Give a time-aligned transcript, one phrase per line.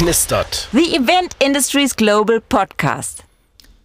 [0.00, 0.66] knistert.
[0.72, 3.22] The Event Industries Global Podcast.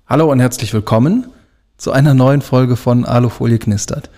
[0.08, 1.28] Hallo und herzlich willkommen
[1.76, 4.10] zu einer neuen Folge von Alufolie knistert.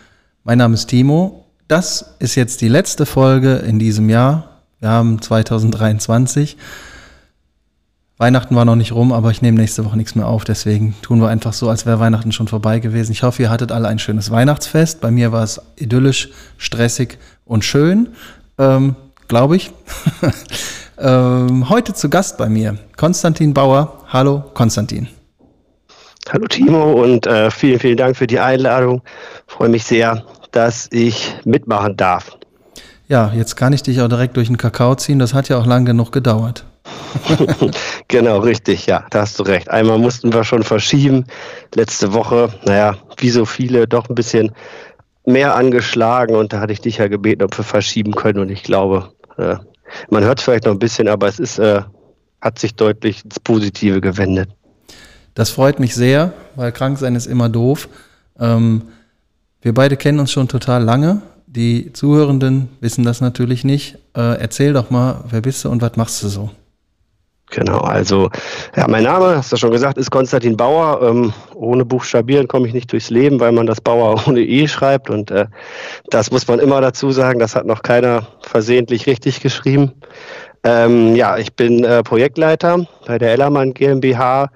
[0.43, 1.47] Mein Name ist Timo.
[1.67, 4.61] Das ist jetzt die letzte Folge in diesem Jahr.
[4.79, 6.57] Wir haben 2023.
[8.17, 10.43] Weihnachten war noch nicht rum, aber ich nehme nächste Woche nichts mehr auf.
[10.43, 13.11] Deswegen tun wir einfach so, als wäre Weihnachten schon vorbei gewesen.
[13.11, 15.01] Ich hoffe, ihr hattet alle ein schönes Weihnachtsfest.
[15.01, 18.09] Bei mir war es idyllisch, stressig und schön,
[18.59, 18.95] ähm,
[19.27, 19.71] glaube ich.
[20.99, 24.03] ähm, heute zu Gast bei mir Konstantin Bauer.
[24.07, 25.07] Hallo, Konstantin.
[26.29, 29.01] Hallo Timo und äh, vielen, vielen Dank für die Einladung.
[29.47, 32.37] Freue mich sehr, dass ich mitmachen darf.
[33.07, 35.19] Ja, jetzt kann ich dich auch direkt durch den Kakao ziehen.
[35.19, 36.65] Das hat ja auch lang genug gedauert.
[38.07, 39.69] genau, richtig, ja, da hast du recht.
[39.69, 41.25] Einmal mussten wir schon verschieben.
[41.73, 44.51] Letzte Woche, naja, wie so viele, doch ein bisschen
[45.25, 48.63] mehr angeschlagen und da hatte ich dich ja gebeten, ob wir verschieben können und ich
[48.63, 49.57] glaube, äh,
[50.09, 51.81] man hört es vielleicht noch ein bisschen, aber es ist, äh,
[52.41, 54.49] hat sich deutlich ins Positive gewendet.
[55.33, 57.89] Das freut mich sehr, weil krank sein ist immer doof.
[58.39, 58.83] Ähm,
[59.61, 61.21] wir beide kennen uns schon total lange.
[61.45, 63.97] Die Zuhörenden wissen das natürlich nicht.
[64.15, 66.49] Äh, erzähl doch mal, wer bist du und was machst du so?
[67.49, 68.29] Genau, also
[68.75, 71.01] ja, mein Name, hast du schon gesagt, ist Konstantin Bauer.
[71.01, 75.09] Ähm, ohne Buchstabieren komme ich nicht durchs Leben, weil man das Bauer ohne E schreibt.
[75.09, 75.47] Und äh,
[76.09, 79.93] das muss man immer dazu sagen, das hat noch keiner versehentlich richtig geschrieben.
[80.63, 84.49] Ähm, ja, ich bin äh, Projektleiter bei der Ellermann GmbH.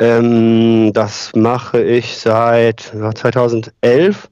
[0.00, 4.31] Ähm, das mache ich seit ja, 2011 ähm,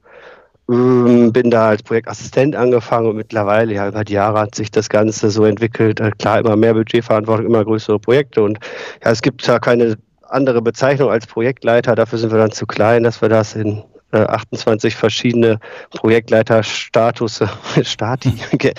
[0.71, 5.29] bin da als Projektassistent angefangen und mittlerweile, ja, über die Jahre hat sich das Ganze
[5.29, 5.99] so entwickelt.
[5.99, 8.57] Äh, klar, immer mehr Budgetverantwortung, immer größere Projekte und
[9.03, 9.97] ja, es gibt ja keine
[10.29, 11.95] andere Bezeichnung als Projektleiter.
[11.95, 17.43] Dafür sind wir dann zu klein, dass wir das in äh, 28 verschiedene Projektleiterstatus
[17.83, 18.33] Stati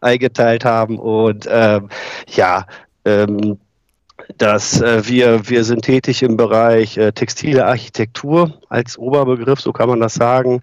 [0.00, 1.90] eingeteilt haben und ähm,
[2.28, 2.66] ja,
[3.04, 3.58] ähm,
[4.38, 9.88] dass äh, wir, wir sind tätig im Bereich äh, textile Architektur als Oberbegriff, so kann
[9.88, 10.62] man das sagen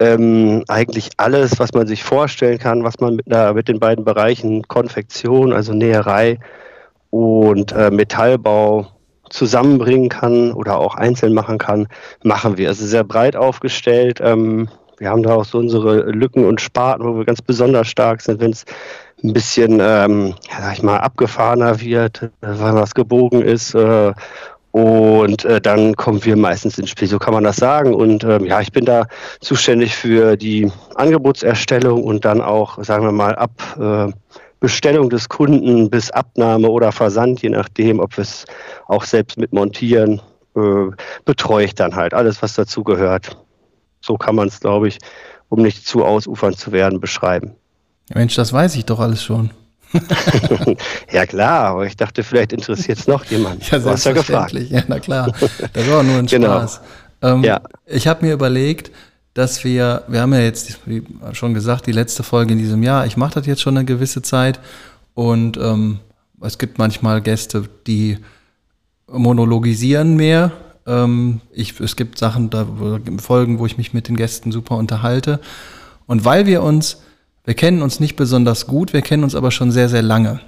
[0.00, 4.04] ähm, eigentlich alles, was man sich vorstellen kann, was man mit, einer, mit den beiden
[4.04, 6.38] Bereichen Konfektion, also Näherei
[7.10, 8.88] und äh, Metallbau
[9.28, 11.86] zusammenbringen kann oder auch einzeln machen kann,
[12.24, 12.68] machen wir.
[12.68, 14.20] Also sehr breit aufgestellt.
[14.22, 14.68] Ähm,
[14.98, 18.40] wir haben da auch so unsere Lücken und Sparten, wo wir ganz besonders stark sind,
[18.40, 18.64] wenn es
[19.22, 24.12] ein bisschen, ähm, sag ich mal, abgefahrener wird, weil was gebogen ist äh,
[24.72, 27.92] und äh, dann kommen wir meistens ins Spiel, so kann man das sagen.
[27.94, 29.06] Und ähm, ja, ich bin da
[29.40, 33.50] zuständig für die Angebotserstellung und dann auch, sagen wir mal, ab
[33.80, 34.12] äh,
[34.60, 38.44] Bestellung des Kunden bis Abnahme oder Versand, je nachdem, ob wir es
[38.86, 40.20] auch selbst mit montieren,
[40.54, 40.90] äh,
[41.24, 43.36] betreue ich dann halt alles, was dazu gehört.
[44.00, 44.98] So kann man es, glaube ich,
[45.48, 47.52] um nicht zu ausufernd zu werden, beschreiben.
[48.14, 49.50] Mensch, das weiß ich doch alles schon.
[51.12, 53.66] ja klar, aber ich dachte, vielleicht interessiert es noch jemand.
[53.70, 54.52] Ja, du hast ja gefragt.
[54.52, 55.32] Ja, na klar.
[55.72, 56.58] Das war nur ein genau.
[56.58, 56.80] Spaß.
[57.22, 57.60] Ähm, ja.
[57.86, 58.90] Ich habe mir überlegt,
[59.34, 61.02] dass wir, wir haben ja jetzt, wie
[61.32, 63.06] schon gesagt, die letzte Folge in diesem Jahr.
[63.06, 64.60] Ich mache das jetzt schon eine gewisse Zeit
[65.14, 66.00] und ähm,
[66.40, 68.18] es gibt manchmal Gäste, die
[69.06, 70.52] monologisieren mehr.
[70.86, 72.66] Ähm, ich, es gibt Sachen, da
[73.18, 75.40] Folgen, wo ich mich mit den Gästen super unterhalte.
[76.06, 77.02] Und weil wir uns
[77.44, 80.40] wir kennen uns nicht besonders gut, wir kennen uns aber schon sehr, sehr lange.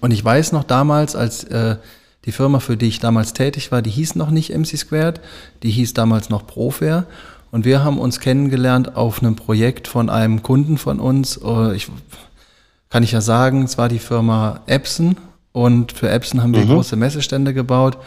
[0.00, 1.76] Und ich weiß noch damals, als äh,
[2.24, 5.20] die Firma, für die ich damals tätig war, die hieß noch nicht MC Squared,
[5.62, 7.06] die hieß damals noch Profair.
[7.50, 11.38] Und wir haben uns kennengelernt auf einem Projekt von einem Kunden von uns.
[11.44, 11.88] Äh, ich,
[12.88, 15.16] kann ich ja sagen, es war die Firma Epson.
[15.52, 16.70] Und für Epson haben wir mhm.
[16.70, 17.98] große Messestände gebaut.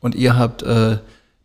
[0.00, 0.98] Und ihr habt äh,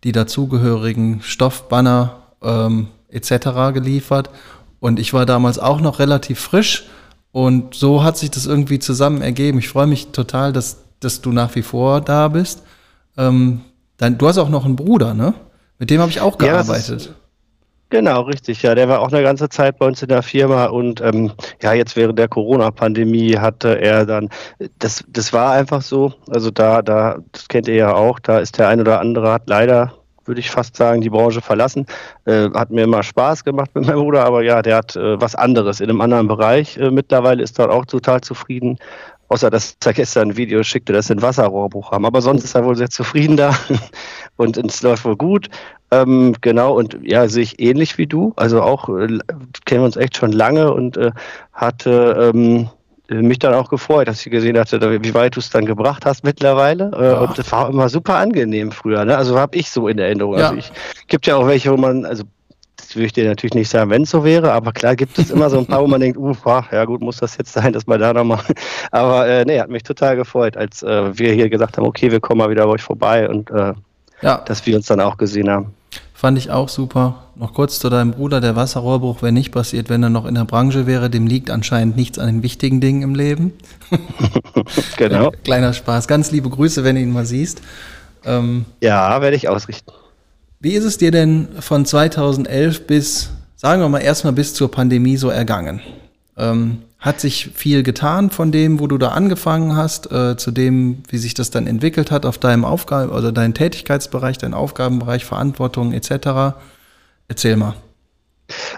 [0.03, 3.73] die dazugehörigen Stoffbanner ähm, etc.
[3.73, 4.29] geliefert.
[4.79, 6.85] Und ich war damals auch noch relativ frisch
[7.31, 9.59] und so hat sich das irgendwie zusammen ergeben.
[9.59, 12.63] Ich freue mich total, dass, dass du nach wie vor da bist.
[13.17, 13.61] Ähm,
[13.97, 15.33] dein, du hast auch noch einen Bruder, ne?
[15.79, 17.05] Mit dem habe ich auch gearbeitet.
[17.05, 17.11] Ja,
[17.89, 18.63] Genau, richtig.
[18.63, 21.31] Ja, der war auch eine ganze Zeit bei uns in der Firma und ähm,
[21.61, 24.29] ja, jetzt während der Corona-Pandemie hatte er dann,
[24.79, 26.13] das, das war einfach so.
[26.29, 29.43] Also da, da, das kennt ihr ja auch, da ist der ein oder andere hat
[29.45, 29.93] leider
[30.27, 31.85] würde ich fast sagen, die Branche verlassen.
[32.25, 35.35] Äh, hat mir immer Spaß gemacht mit meinem Bruder, aber ja, der hat äh, was
[35.35, 36.77] anderes in einem anderen Bereich.
[36.77, 38.77] Äh, mittlerweile ist er auch total zufrieden.
[39.29, 42.05] Außer, dass er gestern ein Video schickte, dass sie ein Wasserrohrbuch haben.
[42.05, 43.53] Aber sonst ist er wohl sehr zufrieden da
[44.37, 45.49] und es läuft wohl gut.
[45.91, 48.33] Ähm, genau, und ja, sehe ich ähnlich wie du.
[48.35, 49.19] Also auch äh,
[49.65, 51.11] kennen wir uns echt schon lange und äh,
[51.53, 52.69] hatte ähm,
[53.09, 56.23] mich dann auch gefreut, dass ich gesehen hatte, wie weit du es dann gebracht hast
[56.23, 56.91] mittlerweile.
[56.95, 57.19] Äh, ja.
[57.19, 59.05] Und das war immer super angenehm früher.
[59.05, 59.17] Ne?
[59.17, 60.35] Also habe ich so in Erinnerung.
[60.35, 60.49] Also ja.
[60.49, 62.23] Also ich gibt ja auch welche, wo man, also
[62.79, 65.31] jetzt würde ich dir natürlich nicht sagen, wenn es so wäre, aber klar gibt es
[65.31, 66.35] immer so ein paar, wo man denkt, uh,
[66.71, 68.41] ja gut, muss das jetzt sein, dass wir da nochmal.
[68.91, 72.19] Aber äh, nee, hat mich total gefreut, als äh, wir hier gesagt haben, okay, wir
[72.19, 73.73] kommen mal wieder bei euch vorbei und äh,
[74.21, 74.37] ja.
[74.45, 75.73] dass wir uns dann auch gesehen haben.
[76.17, 77.27] Fand ich auch super.
[77.35, 80.45] Noch kurz zu deinem Bruder, der Wasserrohrbruch wäre nicht passiert, wenn er noch in der
[80.45, 81.11] Branche wäre.
[81.11, 83.53] Dem liegt anscheinend nichts an den wichtigen Dingen im Leben.
[84.97, 85.29] genau.
[85.43, 86.07] Kleiner Spaß.
[86.07, 87.61] Ganz liebe Grüße, wenn du ihn mal siehst.
[88.25, 89.91] Ähm, ja, werde ich ausrichten.
[90.59, 95.17] Wie ist es dir denn von 2011 bis, sagen wir mal, erstmal bis zur Pandemie
[95.17, 95.81] so ergangen?
[96.35, 101.03] Ähm, hat sich viel getan von dem, wo du da angefangen hast, äh, zu dem,
[101.09, 105.93] wie sich das dann entwickelt hat auf deinem Aufgaben oder deinen Tätigkeitsbereich, deinen Aufgabenbereich, Verantwortung
[105.93, 106.57] etc.
[107.27, 107.75] Erzähl mal.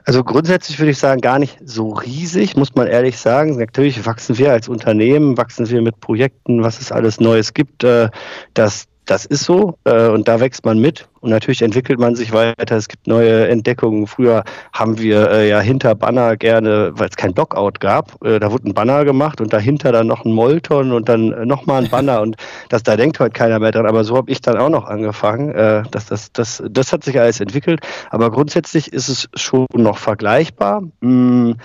[0.06, 3.58] Also grundsätzlich würde ich sagen, gar nicht so riesig, muss man ehrlich sagen.
[3.58, 7.84] Natürlich wachsen wir als Unternehmen, wachsen wir mit Projekten, was es alles Neues gibt.
[7.84, 8.10] Äh,
[8.54, 12.32] das das ist so äh, und da wächst man mit und natürlich entwickelt man sich
[12.32, 12.78] weiter.
[12.78, 14.06] Es gibt neue Entdeckungen.
[14.06, 18.52] Früher haben wir äh, ja hinter Banner gerne, weil es kein Blockout gab, äh, da
[18.52, 21.90] wurde ein Banner gemacht und dahinter dann noch ein Molton und dann äh, nochmal ein
[21.92, 22.36] Banner und
[22.70, 23.88] das, da denkt heute keiner mehr dran.
[23.88, 25.50] Aber so habe ich dann auch noch angefangen.
[25.56, 27.82] Äh, das, das, das, das hat sich alles entwickelt.
[28.12, 30.84] Aber grundsätzlich ist es schon noch vergleichbar.
[31.02, 31.56] Hm,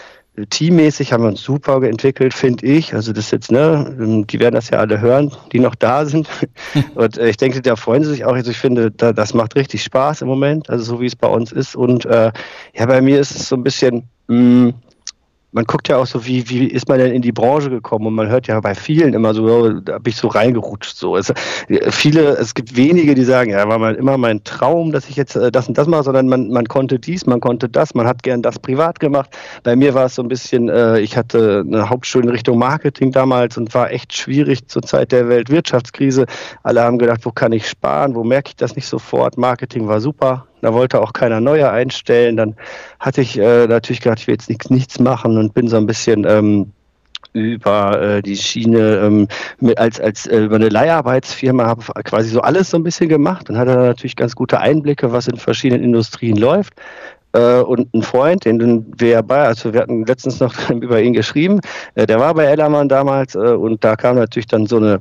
[0.50, 2.92] Teammäßig haben wir uns super entwickelt, finde ich.
[2.92, 6.28] Also das jetzt, ne, die werden das ja alle hören, die noch da sind.
[6.96, 8.34] Und äh, ich denke, da freuen sie sich auch.
[8.34, 11.28] Also ich finde, da, das macht richtig Spaß im Moment, also so wie es bei
[11.28, 11.76] uns ist.
[11.76, 12.32] Und äh,
[12.74, 14.74] ja, bei mir ist es so ein bisschen, mh, mm,
[15.54, 18.08] man guckt ja auch so, wie, wie ist man denn in die Branche gekommen?
[18.08, 20.96] Und man hört ja bei vielen immer so, da bin ich so reingerutscht.
[20.96, 21.16] So.
[21.16, 21.32] Es,
[21.90, 25.36] viele, es gibt wenige, die sagen, ja, war mal immer mein Traum, dass ich jetzt
[25.36, 28.24] äh, das und das mache, sondern man, man konnte dies, man konnte das, man hat
[28.24, 29.30] gern das privat gemacht.
[29.62, 33.12] Bei mir war es so ein bisschen, äh, ich hatte eine Hauptschule in Richtung Marketing
[33.12, 36.26] damals und war echt schwierig zur Zeit der Weltwirtschaftskrise.
[36.64, 39.38] Alle haben gedacht, wo kann ich sparen, wo merke ich das nicht sofort?
[39.38, 42.38] Marketing war super, da wollte auch keiner Neuer einstellen.
[42.38, 42.56] Dann
[42.98, 45.84] hatte ich äh, natürlich gedacht, ich will jetzt nichts, nichts machen und bin so ein
[45.84, 46.72] bisschen ähm,
[47.34, 49.28] über äh, die Schiene ähm,
[49.60, 53.50] mit, als, als äh, über eine Leiharbeitsfirma, habe quasi so alles so ein bisschen gemacht
[53.50, 56.72] und hatte natürlich ganz gute Einblicke, was in verschiedenen Industrien läuft
[57.32, 61.12] äh, und ein Freund, den wir ja bei, also wir hatten letztens noch über ihn
[61.12, 61.60] geschrieben,
[61.94, 65.00] äh, der war bei Ellermann damals äh, und da kam natürlich dann so eine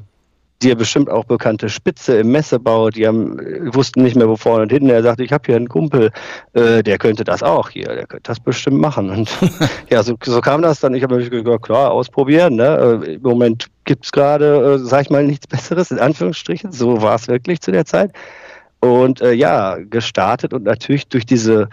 [0.62, 3.38] dir bestimmt auch bekannte Spitze im Messebau, die haben,
[3.74, 4.90] wussten nicht mehr, wo vorne und hinten.
[4.90, 6.12] Er sagte, ich habe hier einen Kumpel,
[6.54, 9.10] äh, der könnte das auch hier, der könnte das bestimmt machen.
[9.10, 9.30] Und
[9.90, 10.94] ja, so, so kam das dann.
[10.94, 12.56] Ich habe mir gesagt, klar, ausprobieren.
[12.56, 13.02] Ne?
[13.06, 16.72] Äh, Im Moment gibt es gerade, äh, sag ich mal, nichts Besseres, in Anführungsstrichen.
[16.72, 18.12] So war es wirklich zu der Zeit.
[18.80, 21.70] Und äh, ja, gestartet und natürlich durch diese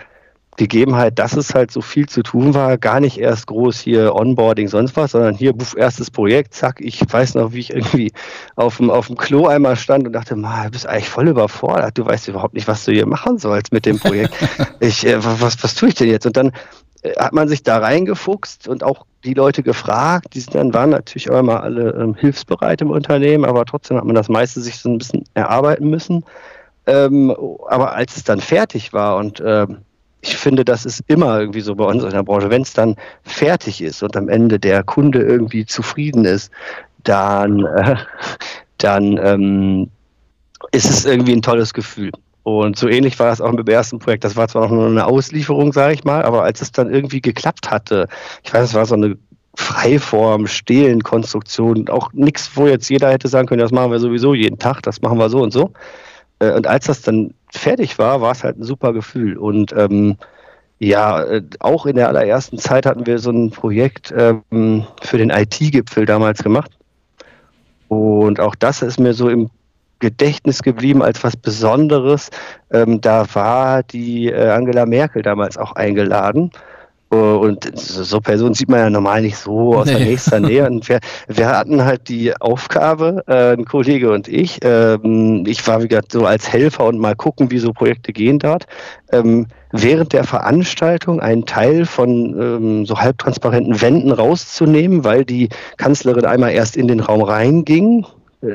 [0.56, 4.68] Gegebenheit, dass es halt so viel zu tun war, gar nicht erst groß hier Onboarding,
[4.68, 8.12] sonst was, sondern hier buff, erstes Projekt, zack, ich weiß noch, wie ich irgendwie
[8.56, 12.04] auf dem, auf dem Klo einmal stand und dachte, du bist eigentlich voll überfordert, du
[12.04, 14.34] weißt überhaupt nicht, was du hier machen sollst mit dem Projekt.
[14.80, 16.26] ich, äh, was, was tue ich denn jetzt?
[16.26, 16.52] Und dann
[17.02, 20.90] äh, hat man sich da reingefuchst und auch die Leute gefragt, die sind dann waren
[20.90, 24.78] natürlich auch immer alle ähm, hilfsbereit im Unternehmen, aber trotzdem hat man das meiste sich
[24.78, 26.24] so ein bisschen erarbeiten müssen.
[26.86, 27.34] Ähm,
[27.68, 29.78] aber als es dann fertig war und ähm,
[30.22, 32.50] ich finde, das ist immer irgendwie so bei uns in der Branche.
[32.50, 36.50] Wenn es dann fertig ist und am Ende der Kunde irgendwie zufrieden ist,
[37.04, 37.96] dann, äh,
[38.78, 39.90] dann ähm,
[40.72, 42.10] ist es irgendwie ein tolles Gefühl.
[42.42, 44.24] Und so ähnlich war es auch mit dem ersten Projekt.
[44.24, 47.20] Das war zwar noch nur eine Auslieferung, sage ich mal, aber als es dann irgendwie
[47.20, 48.08] geklappt hatte,
[48.42, 49.16] ich weiß, es war so eine
[49.54, 54.58] Freiform, Stehlenkonstruktion, auch nichts, wo jetzt jeder hätte sagen können, das machen wir sowieso jeden
[54.58, 55.72] Tag, das machen wir so und so.
[56.40, 59.38] Äh, und als das dann fertig war, war es halt ein super Gefühl.
[59.38, 60.16] Und ähm,
[60.78, 65.30] ja, äh, auch in der allerersten Zeit hatten wir so ein Projekt ähm, für den
[65.30, 66.72] IT-Gipfel damals gemacht.
[67.88, 69.50] Und auch das ist mir so im
[69.98, 72.30] Gedächtnis geblieben als was Besonderes.
[72.70, 76.50] Ähm, da war die äh, Angela Merkel damals auch eingeladen.
[77.10, 79.94] Äh, und so Personen sieht man ja normal nicht so aus nee.
[79.94, 80.66] der nächsten Nähe.
[80.70, 85.82] Und wir, wir hatten halt die Aufgabe, äh, ein Kollege und ich, ähm, ich war
[85.82, 88.66] wie gesagt so als Helfer und mal gucken, wie so Projekte gehen dort,
[89.12, 96.24] ähm, während der Veranstaltung einen Teil von ähm, so halbtransparenten Wänden rauszunehmen, weil die Kanzlerin
[96.24, 98.04] einmal erst in den Raum reinging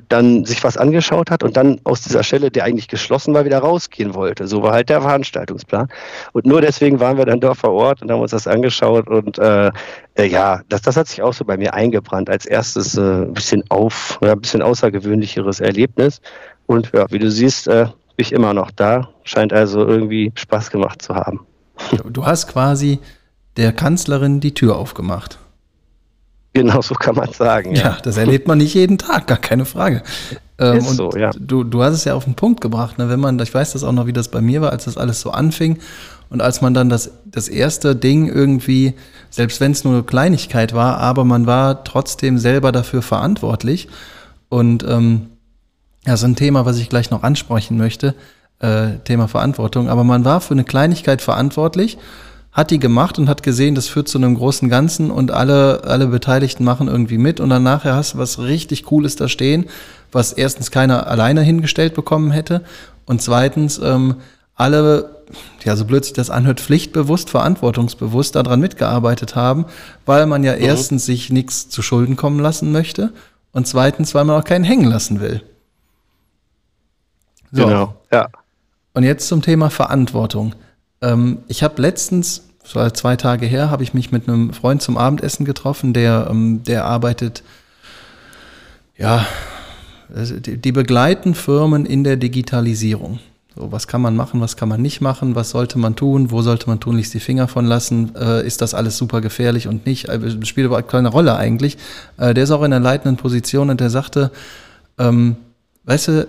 [0.09, 3.59] dann sich was angeschaut hat und dann aus dieser Stelle, der eigentlich geschlossen war, wieder
[3.59, 4.47] rausgehen wollte.
[4.47, 5.89] So war halt der Veranstaltungsplan.
[6.33, 9.37] Und nur deswegen waren wir dann dort vor Ort und haben uns das angeschaut und
[9.37, 9.71] äh,
[10.15, 13.33] äh, ja, das, das hat sich auch so bei mir eingebrannt als erstes äh, ein
[13.33, 16.19] bisschen auf, ja, bisschen außergewöhnlicheres Erlebnis.
[16.65, 19.09] Und ja, wie du siehst, äh, bin ich immer noch da.
[19.23, 21.45] Scheint also irgendwie Spaß gemacht zu haben.
[22.09, 22.99] Du hast quasi
[23.57, 25.37] der Kanzlerin die Tür aufgemacht.
[26.55, 27.75] Genau, so kann man sagen.
[27.75, 27.83] Ja.
[27.83, 27.97] ja.
[28.01, 30.01] das erlebt man nicht jeden Tag, gar keine Frage.
[30.57, 31.31] Ähm, ist so, ja.
[31.37, 33.09] Du, du hast es ja auf den Punkt gebracht, ne?
[33.09, 35.19] wenn man, ich weiß das auch noch, wie das bei mir war, als das alles
[35.19, 35.79] so anfing
[36.29, 38.93] und als man dann das, das erste Ding irgendwie,
[39.29, 43.89] selbst wenn es nur eine Kleinigkeit war, aber man war trotzdem selber dafür verantwortlich.
[44.47, 45.31] Und ähm,
[46.07, 48.15] ja, so ein Thema, was ich gleich noch ansprechen möchte,
[48.59, 51.97] äh, Thema Verantwortung, aber man war für eine Kleinigkeit verantwortlich,
[52.55, 56.07] hat die gemacht und hat gesehen, das führt zu einem großen Ganzen und alle, alle
[56.07, 59.65] Beteiligten machen irgendwie mit und dann nachher hast du was richtig Cooles da stehen,
[60.13, 62.63] was erstens keiner alleine hingestellt bekommen hätte
[63.05, 64.15] und zweitens ähm,
[64.55, 65.17] alle,
[65.65, 69.65] ja, so blöd sich das anhört, pflichtbewusst, verantwortungsbewusst daran mitgearbeitet haben,
[70.05, 70.61] weil man ja mhm.
[70.61, 73.11] erstens sich nichts zu Schulden kommen lassen möchte
[73.51, 75.43] und zweitens, weil man auch keinen hängen lassen will.
[77.51, 77.65] So.
[77.65, 78.29] Genau, ja.
[78.93, 80.55] Und jetzt zum Thema Verantwortung.
[81.01, 84.97] Ähm, ich habe letztens, war zwei Tage her, habe ich mich mit einem Freund zum
[84.97, 87.43] Abendessen getroffen, der, ähm, der arbeitet,
[88.97, 89.25] ja,
[90.09, 93.19] die, die begleiten Firmen in der Digitalisierung.
[93.55, 96.41] So, was kann man machen, was kann man nicht machen, was sollte man tun, wo
[96.41, 100.09] sollte man tunlichst die Finger von lassen, äh, ist das alles super gefährlich und nicht,
[100.09, 101.77] äh, spielt aber keine Rolle eigentlich.
[102.17, 104.31] Äh, der ist auch in einer leitenden Position und der sagte,
[104.97, 105.37] ähm,
[105.85, 106.27] weißt du,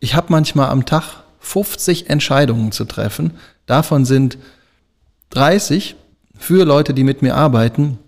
[0.00, 1.04] ich habe manchmal am Tag
[1.40, 3.32] 50 Entscheidungen zu treffen.
[3.66, 4.38] Davon sind
[5.30, 5.96] 30
[6.38, 7.98] für Leute, die mit mir arbeiten,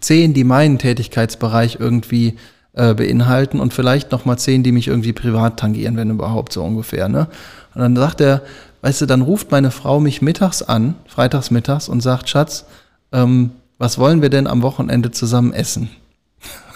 [0.00, 2.36] 10, die meinen Tätigkeitsbereich irgendwie
[2.74, 7.08] äh, beinhalten und vielleicht nochmal 10, die mich irgendwie privat tangieren, wenn überhaupt so ungefähr.
[7.08, 7.28] Ne?
[7.74, 8.42] Und dann sagt er,
[8.82, 12.66] weißt du, dann ruft meine Frau mich mittags an, freitags mittags und sagt, Schatz,
[13.12, 15.90] ähm, was wollen wir denn am Wochenende zusammen essen?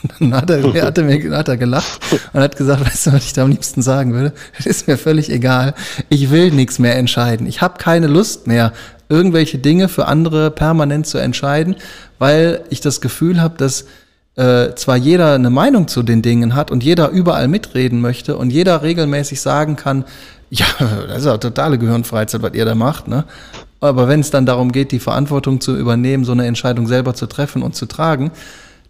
[0.02, 2.00] Und dann hat er, hat, er mir, hat er gelacht
[2.32, 4.32] und hat gesagt, weißt du, was ich da am liebsten sagen würde?
[4.56, 5.74] Das ist mir völlig egal.
[6.08, 7.46] Ich will nichts mehr entscheiden.
[7.46, 8.72] Ich habe keine Lust mehr,
[9.08, 11.76] irgendwelche Dinge für andere permanent zu entscheiden,
[12.18, 13.86] weil ich das Gefühl habe, dass
[14.36, 18.50] äh, zwar jeder eine Meinung zu den Dingen hat und jeder überall mitreden möchte und
[18.50, 20.04] jeder regelmäßig sagen kann,
[20.50, 23.24] ja, das ist ja totale Gehirnfreizeit, was ihr da macht, ne?
[23.80, 27.26] Aber wenn es dann darum geht, die Verantwortung zu übernehmen, so eine Entscheidung selber zu
[27.26, 28.32] treffen und zu tragen,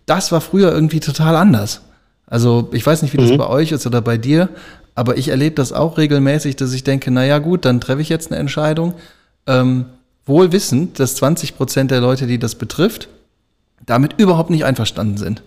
[0.09, 1.83] das war früher irgendwie total anders.
[2.27, 3.39] Also ich weiß nicht, wie das mhm.
[3.39, 4.49] bei euch ist oder bei dir,
[4.95, 8.31] aber ich erlebe das auch regelmäßig, dass ich denke, naja gut, dann treffe ich jetzt
[8.31, 8.95] eine Entscheidung,
[9.47, 9.87] ähm,
[10.27, 13.09] wohl wissend, dass 20 Prozent der Leute, die das betrifft,
[13.87, 15.43] damit überhaupt nicht einverstanden sind.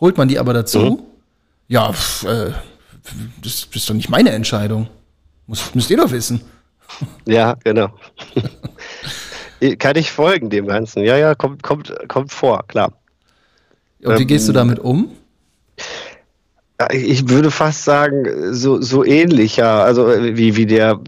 [0.00, 0.98] Holt man die aber dazu, mhm.
[1.68, 2.52] ja, pff, äh,
[3.42, 4.88] das ist doch nicht meine Entscheidung.
[5.46, 6.40] Muss, müsst ihr doch wissen.
[7.26, 7.88] Ja, genau.
[9.78, 11.04] Kann ich folgen dem Ganzen?
[11.04, 12.92] Ja, ja, kommt, kommt, kommt vor, klar.
[14.04, 15.10] Und wie gehst du ähm, damit um?
[16.90, 19.82] Ich würde fast sagen, so, so ähnlich, ja.
[19.82, 21.00] Also äh, wie, wie der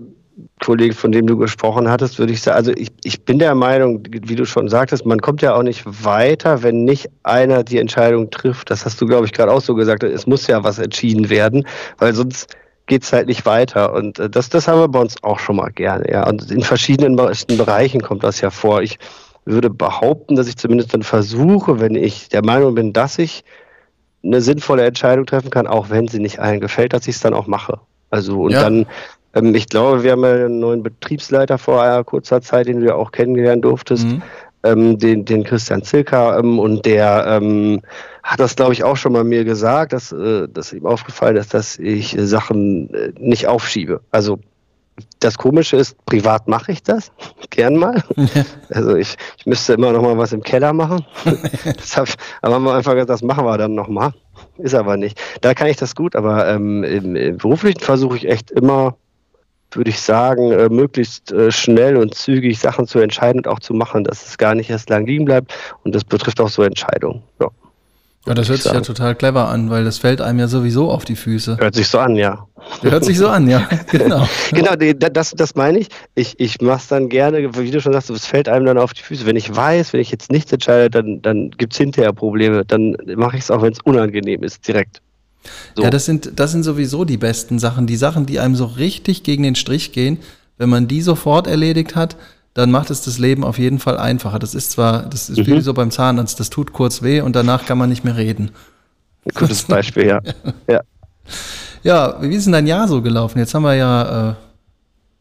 [0.64, 4.02] Kollege, von dem du gesprochen hattest, würde ich sagen, also ich, ich bin der Meinung,
[4.08, 8.30] wie du schon sagtest, man kommt ja auch nicht weiter, wenn nicht einer die Entscheidung
[8.30, 8.70] trifft.
[8.70, 10.04] Das hast du, glaube ich, gerade auch so gesagt.
[10.04, 11.66] Es muss ja was entschieden werden,
[11.98, 12.46] weil sonst
[12.86, 13.92] geht es halt nicht weiter.
[13.94, 16.10] Und äh, das, das haben wir bei uns auch schon mal gerne.
[16.10, 16.28] Ja.
[16.28, 18.82] Und in verschiedenen Bereichen kommt das ja vor.
[18.82, 18.98] Ich
[19.44, 23.44] würde behaupten, dass ich zumindest dann versuche, wenn ich der Meinung bin, dass ich
[24.24, 27.34] eine sinnvolle Entscheidung treffen kann, auch wenn sie nicht allen gefällt, dass ich es dann
[27.34, 27.80] auch mache.
[28.10, 28.62] Also und ja.
[28.62, 28.86] dann,
[29.34, 32.86] ähm, ich glaube, wir haben ja einen neuen Betriebsleiter vor einer kurzer Zeit, den du
[32.86, 34.22] ja auch kennengelernt durftest, mhm.
[34.62, 37.82] ähm, den, den Christian Zilka, ähm, und der ähm,
[38.22, 41.52] hat das, glaube ich, auch schon mal mir gesagt, dass, äh, dass ihm aufgefallen ist,
[41.52, 44.00] dass ich äh, Sachen äh, nicht aufschiebe.
[44.10, 44.38] Also
[45.20, 47.10] das Komische ist, privat mache ich das
[47.50, 48.02] gern mal.
[48.16, 48.26] Ja.
[48.70, 51.04] Also ich, ich müsste immer noch mal was im Keller machen.
[51.78, 52.08] Deshalb
[52.42, 54.12] aber haben wir einfach gesagt, das machen wir dann noch mal.
[54.58, 55.20] Ist aber nicht.
[55.42, 58.96] Da kann ich das gut, aber ähm, im, im Beruflichen versuche ich echt immer,
[59.70, 63.74] würde ich sagen, äh, möglichst äh, schnell und zügig Sachen zu entscheiden und auch zu
[63.74, 65.54] machen, dass es gar nicht erst lang liegen bleibt.
[65.84, 67.22] Und das betrifft auch so Entscheidungen.
[67.40, 67.48] Ja.
[68.26, 71.04] Ja, das hört sich ja total clever an, weil das fällt einem ja sowieso auf
[71.04, 71.58] die Füße.
[71.58, 72.46] Hört sich so an, ja.
[72.80, 74.26] Hört sich so an, ja, genau.
[74.50, 75.88] genau, das, das meine ich.
[76.14, 78.94] Ich, ich mache es dann gerne, wie du schon sagst, es fällt einem dann auf
[78.94, 79.26] die Füße.
[79.26, 82.64] Wenn ich weiß, wenn ich jetzt nichts entscheide, dann, dann gibt es hinterher Probleme.
[82.64, 85.02] Dann mache ich es auch, wenn es unangenehm ist, direkt.
[85.76, 85.82] So.
[85.82, 87.86] Ja, das sind, das sind sowieso die besten Sachen.
[87.86, 90.18] Die Sachen, die einem so richtig gegen den Strich gehen,
[90.56, 92.16] wenn man die sofort erledigt hat,
[92.54, 94.38] dann macht es das Leben auf jeden Fall einfacher.
[94.38, 95.46] Das ist zwar, das ist mhm.
[95.46, 98.52] wie so beim Zahnarzt, das tut kurz weh und danach kann man nicht mehr reden.
[99.34, 100.20] Gutes Beispiel, ja.
[100.68, 100.82] ja.
[101.82, 103.38] Ja, wie ist denn dein Jahr so gelaufen?
[103.38, 104.34] Jetzt haben wir ja, äh,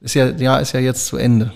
[0.02, 1.52] ist ja, Jahr ist ja jetzt zu Ende.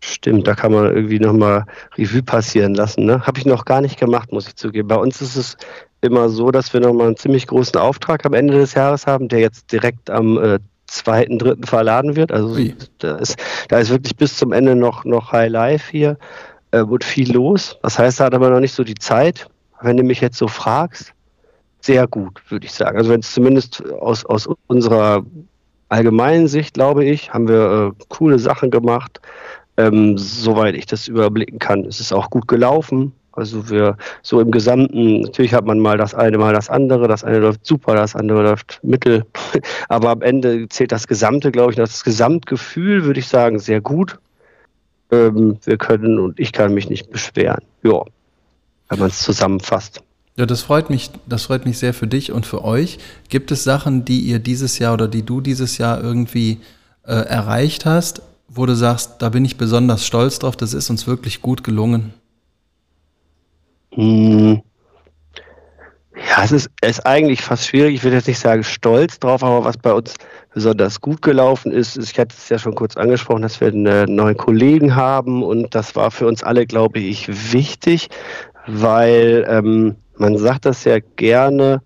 [0.00, 1.64] Stimmt, da kann man irgendwie nochmal
[1.96, 3.06] Revue passieren lassen.
[3.06, 3.26] Ne?
[3.26, 4.88] Habe ich noch gar nicht gemacht, muss ich zugeben.
[4.88, 5.56] Bei uns ist es
[6.02, 9.40] immer so, dass wir nochmal einen ziemlich großen Auftrag am Ende des Jahres haben, der
[9.40, 10.58] jetzt direkt am äh,
[10.94, 12.32] zweiten, dritten verladen wird.
[12.32, 12.56] Also
[12.98, 13.36] da ist,
[13.68, 16.18] da ist wirklich bis zum Ende noch, noch High Life hier,
[16.70, 17.78] äh, wird viel los.
[17.82, 19.46] Das heißt, da hat aber noch nicht so die Zeit.
[19.80, 21.12] Wenn du mich jetzt so fragst,
[21.80, 22.96] sehr gut, würde ich sagen.
[22.96, 25.24] Also wenn es zumindest aus, aus unserer
[25.90, 29.20] allgemeinen Sicht, glaube ich, haben wir äh, coole Sachen gemacht.
[29.76, 33.12] Ähm, soweit ich das überblicken kann, ist es auch gut gelaufen.
[33.36, 37.08] Also wir so im Gesamten, natürlich hat man mal das eine, mal das andere.
[37.08, 39.24] Das eine läuft super, das andere läuft mittel.
[39.88, 44.18] Aber am Ende zählt das Gesamte, glaube ich, das Gesamtgefühl, würde ich sagen, sehr gut.
[45.10, 47.62] Ähm, wir können und ich kann mich nicht beschweren.
[47.82, 48.02] Ja,
[48.88, 50.02] wenn man es zusammenfasst.
[50.36, 52.98] Ja, das freut mich, das freut mich sehr für dich und für euch.
[53.28, 56.58] Gibt es Sachen, die ihr dieses Jahr oder die du dieses Jahr irgendwie
[57.04, 61.06] äh, erreicht hast, wo du sagst, da bin ich besonders stolz drauf, das ist uns
[61.06, 62.14] wirklich gut gelungen?
[63.94, 64.62] Hm.
[66.16, 67.96] Ja, es ist, ist eigentlich fast schwierig.
[67.96, 70.14] Ich würde jetzt nicht sagen stolz drauf, aber was bei uns
[70.52, 74.14] besonders gut gelaufen ist, ist ich hatte es ja schon kurz angesprochen, dass wir einen
[74.14, 78.08] neuen Kollegen haben und das war für uns alle, glaube ich, wichtig,
[78.66, 81.82] weil ähm, man sagt das ja gerne,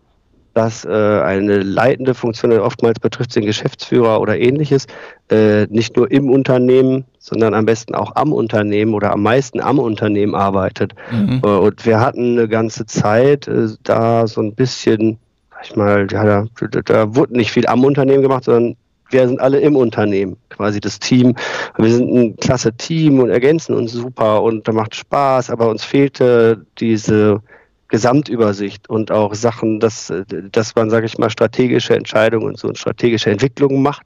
[0.59, 4.89] dass äh, eine leitende Funktion, oftmals betrifft es den Geschäftsführer oder ähnliches,
[5.31, 9.79] äh, nicht nur im Unternehmen, sondern am besten auch am Unternehmen oder am meisten am
[9.79, 10.97] Unternehmen arbeitet.
[11.13, 11.43] Mhm.
[11.45, 15.19] Äh, und wir hatten eine ganze Zeit äh, da so ein bisschen,
[15.53, 18.75] sag ich mal, ja, da, da wurde nicht viel am Unternehmen gemacht, sondern
[19.11, 21.37] wir sind alle im Unternehmen, quasi das Team.
[21.77, 25.85] Wir sind ein klasse Team und ergänzen uns super und da macht Spaß, aber uns
[25.85, 27.43] fehlte diese
[27.89, 30.13] Gesamtübersicht und auch Sachen, dass,
[30.53, 34.03] dass man, sage ich mal, strategische Entscheidungen und so und strategische Entwicklungen macht.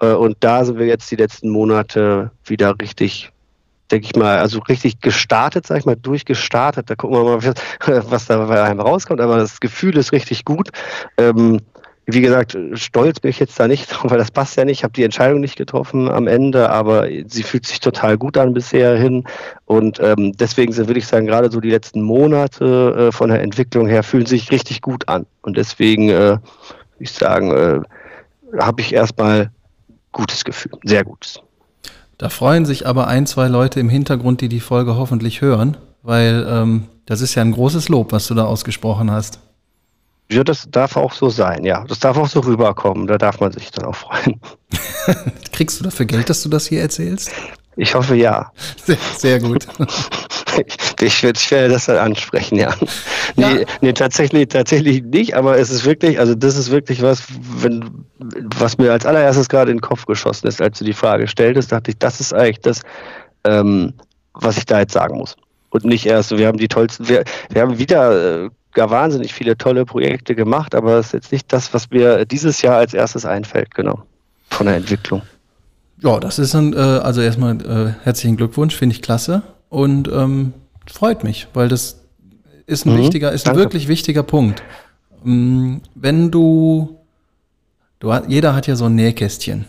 [0.00, 3.32] Äh, und da sind wir jetzt die letzten Monate wieder richtig,
[3.90, 6.90] denke ich mal, also richtig gestartet, sage ich mal, durchgestartet.
[6.90, 7.54] Da gucken wir mal,
[8.10, 9.20] was da bei einem rauskommt.
[9.20, 10.68] Aber das Gefühl ist richtig gut.
[12.06, 14.80] Wie gesagt, stolz bin ich jetzt da nicht, weil das passt ja nicht.
[14.80, 18.52] Ich habe die Entscheidung nicht getroffen am Ende, aber sie fühlt sich total gut an
[18.52, 19.24] bisher hin.
[19.64, 23.42] Und ähm, deswegen sind, würde ich sagen, gerade so die letzten Monate äh, von der
[23.42, 25.26] Entwicklung her fühlen sich richtig gut an.
[25.42, 26.40] Und deswegen, äh, würde
[26.98, 27.80] ich sagen, äh,
[28.60, 29.50] habe ich erstmal
[30.12, 31.40] gutes Gefühl, sehr gutes.
[32.18, 36.46] Da freuen sich aber ein, zwei Leute im Hintergrund, die die Folge hoffentlich hören, weil
[36.48, 39.40] ähm, das ist ja ein großes Lob, was du da ausgesprochen hast.
[40.30, 41.84] Ja, das darf auch so sein, ja.
[41.84, 43.06] Das darf auch so rüberkommen.
[43.06, 44.40] Da darf man sich dann auch freuen.
[45.52, 47.30] Kriegst du dafür Geld, dass du das hier erzählst?
[47.76, 48.52] Ich hoffe ja.
[48.84, 49.66] Sehr, sehr gut.
[51.00, 52.72] ich, ich werde das dann ansprechen, ja.
[53.36, 53.54] ja.
[53.54, 58.06] Nee, nee, tatsächlich, tatsächlich nicht, aber es ist wirklich, also das ist wirklich was, wenn,
[58.18, 61.72] was mir als allererstes gerade in den Kopf geschossen ist, als du die Frage stelltest,
[61.72, 62.82] dachte ich, das ist eigentlich das,
[63.44, 63.94] ähm,
[64.34, 65.36] was ich da jetzt sagen muss.
[65.70, 69.56] Und nicht erst, wir haben die tollsten, wir, wir haben wieder äh, gar wahnsinnig viele
[69.56, 73.24] tolle Projekte gemacht, aber es ist jetzt nicht das, was mir dieses Jahr als erstes
[73.24, 74.02] einfällt, genau,
[74.50, 75.22] von der Entwicklung.
[76.02, 80.52] Ja, das ist ein, äh, also erstmal äh, herzlichen Glückwunsch, finde ich klasse und ähm,
[80.86, 82.00] freut mich, weil das
[82.66, 83.60] ist ein mhm, wichtiger, ist danke.
[83.60, 84.62] ein wirklich wichtiger Punkt.
[85.24, 86.98] Ähm, wenn du,
[88.00, 89.66] du, jeder hat ja so ein Nähkästchen.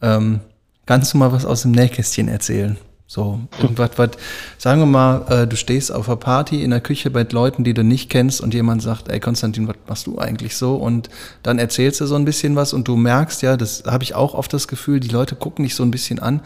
[0.00, 0.40] Ähm,
[0.86, 2.78] kannst du mal was aus dem Nähkästchen erzählen?
[3.10, 4.10] So, irgendwas, was,
[4.58, 7.72] sagen wir mal, äh, du stehst auf einer Party in der Küche bei Leuten, die
[7.72, 10.74] du nicht kennst und jemand sagt, ey Konstantin, was machst du eigentlich so?
[10.74, 11.08] Und
[11.42, 14.34] dann erzählst du so ein bisschen was und du merkst, ja, das habe ich auch
[14.34, 16.42] oft das Gefühl, die Leute gucken dich so ein bisschen an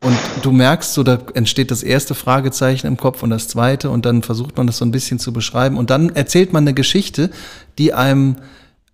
[0.00, 4.06] und du merkst so, da entsteht das erste Fragezeichen im Kopf und das zweite und
[4.06, 7.30] dann versucht man das so ein bisschen zu beschreiben und dann erzählt man eine Geschichte,
[7.78, 8.36] die einem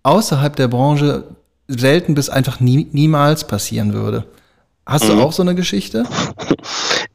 [0.01, 1.25] außerhalb der Branche
[1.67, 4.25] selten bis einfach nie, niemals passieren würde.
[4.87, 5.21] Hast du mhm.
[5.21, 6.05] auch so eine Geschichte?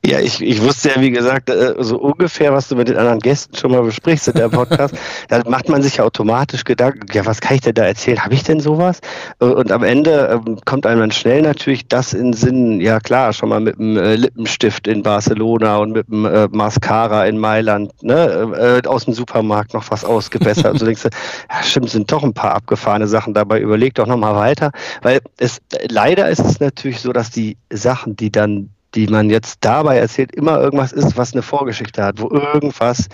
[0.04, 3.20] Ja, ich, ich wusste ja, wie gesagt, äh, so ungefähr, was du mit den anderen
[3.20, 4.96] Gästen schon mal besprichst in der Podcast.
[5.28, 8.24] da macht man sich ja automatisch Gedanken, ja, was kann ich denn da erzählen?
[8.24, 8.98] Habe ich denn sowas?
[9.40, 13.32] Äh, und am Ende ähm, kommt einem dann schnell natürlich das in Sinn, ja klar,
[13.32, 18.82] schon mal mit dem äh, Lippenstift in Barcelona und mit dem Mascara in Mailand, ne,
[18.84, 20.66] aus dem Supermarkt noch was ausgebessert.
[20.72, 23.60] und so denkst du, ja, stimmt, sind doch ein paar abgefahrene Sachen dabei.
[23.60, 24.72] Überleg doch nochmal weiter.
[25.02, 25.58] Weil es
[25.88, 30.34] leider ist es natürlich so, dass die Sachen, die dann die man jetzt dabei erzählt,
[30.34, 33.08] immer irgendwas ist, was eine Vorgeschichte hat, wo irgendwas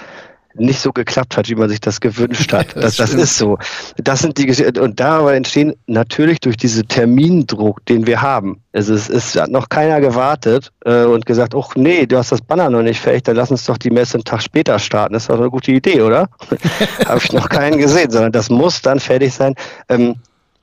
[0.55, 2.75] nicht so geklappt hat, wie man sich das gewünscht hat.
[2.75, 3.59] das, das, ist so.
[3.97, 4.81] Das sind die Geschichten.
[4.81, 8.61] Und dabei entstehen natürlich durch diesen Termindruck, den wir haben.
[8.73, 12.41] Also es ist hat noch keiner gewartet äh, und gesagt, ach nee, du hast das
[12.41, 15.13] Banner noch nicht fertig, dann lass uns doch die Messe einen Tag später starten.
[15.13, 16.29] Das ist doch eine gute Idee, oder?
[17.07, 19.55] Habe ich noch keinen gesehen, sondern das muss dann fertig sein.
[19.89, 20.17] Ähm,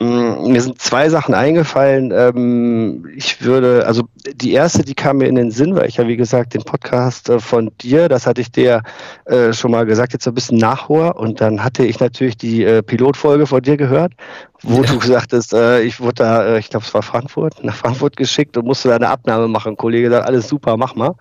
[0.06, 2.12] mir sind zwei Sachen eingefallen.
[2.16, 6.08] Ähm, ich würde, also die erste, die kam mir in den Sinn, weil ich ja
[6.08, 8.84] wie gesagt den Podcast äh, von dir, das hatte ich dir
[9.26, 12.64] äh, schon mal gesagt, jetzt so ein bisschen nachhor und dann hatte ich natürlich die
[12.64, 14.14] äh, Pilotfolge von dir gehört
[14.64, 14.92] wo ja.
[14.92, 18.58] du sagtest, äh, ich wurde da, äh, ich glaube, es war Frankfurt, nach Frankfurt geschickt
[18.58, 19.74] und musste da eine Abnahme machen.
[19.74, 21.14] Ein Kollege sagt, alles super, mach mal.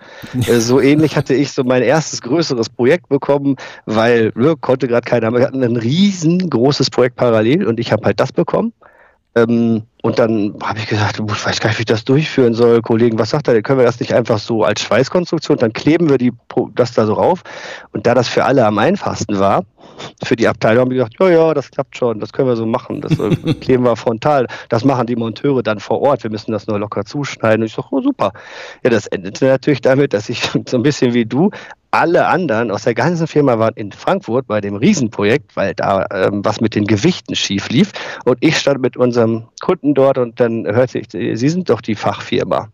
[0.47, 5.05] Äh, so ähnlich hatte ich so mein erstes größeres Projekt bekommen, weil ne, konnte gerade
[5.05, 5.33] keiner.
[5.33, 8.73] Wir hatten ein riesengroßes Projekt parallel und ich habe halt das bekommen.
[9.37, 12.83] Ähm, und dann habe ich gesagt, ich weiß gar nicht, wie ich das durchführen soll.
[12.83, 13.61] Kollegen, was sagt er?
[13.63, 15.59] Können wir das nicht einfach so als Schweißkonstruktion?
[15.59, 16.33] Dann kleben wir die,
[16.75, 17.43] das da so rauf.
[17.93, 19.65] Und da das für alle am einfachsten war,
[20.23, 22.67] für die Abteilung haben die gesagt, ja, ja, das klappt schon, das können wir so
[22.67, 24.47] machen, das äh, kleben wir frontal.
[24.69, 27.63] Das machen die Monteure dann vor Ort, wir müssen das nur locker zuschneiden.
[27.63, 28.33] Und ich sage, oh super.
[28.83, 31.51] Ja, das endete natürlich damit, dass ich so ein bisschen wie du
[31.91, 36.45] alle anderen aus der ganzen Firma waren in Frankfurt bei dem Riesenprojekt, weil da ähm,
[36.45, 37.93] was mit den Gewichten schief lief.
[38.25, 41.95] Und ich stand mit unserem Kunden dort und dann hörte ich, Sie sind doch die
[41.95, 42.69] Fachfirma.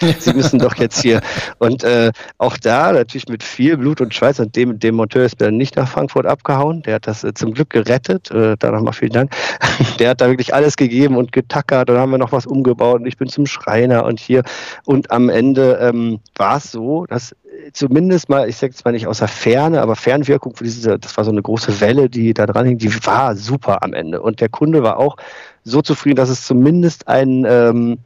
[0.18, 1.20] Sie müssen doch jetzt hier.
[1.58, 5.40] Und äh, auch da natürlich mit viel Blut und Schweiß und dem, dem Monteur ist
[5.40, 6.82] dann nicht nach Frankfurt abgehauen.
[6.82, 8.30] Der hat das äh, zum Glück gerettet.
[8.30, 9.32] Äh, da nochmal vielen Dank.
[9.98, 11.90] Der hat da wirklich alles gegeben und getackert.
[11.90, 14.42] Und haben wir noch was umgebaut und ich bin zum Schreiner und hier.
[14.84, 17.34] Und am Ende ähm, war es so, dass
[17.72, 21.24] zumindest mal, ich sage jetzt mal nicht außer Ferne, aber Fernwirkung für diese, das war
[21.24, 24.20] so eine große Welle, die da dran hing, die war super am Ende.
[24.22, 25.16] Und der Kunde war auch
[25.64, 27.98] so zufrieden, dass es zumindest ein ähm,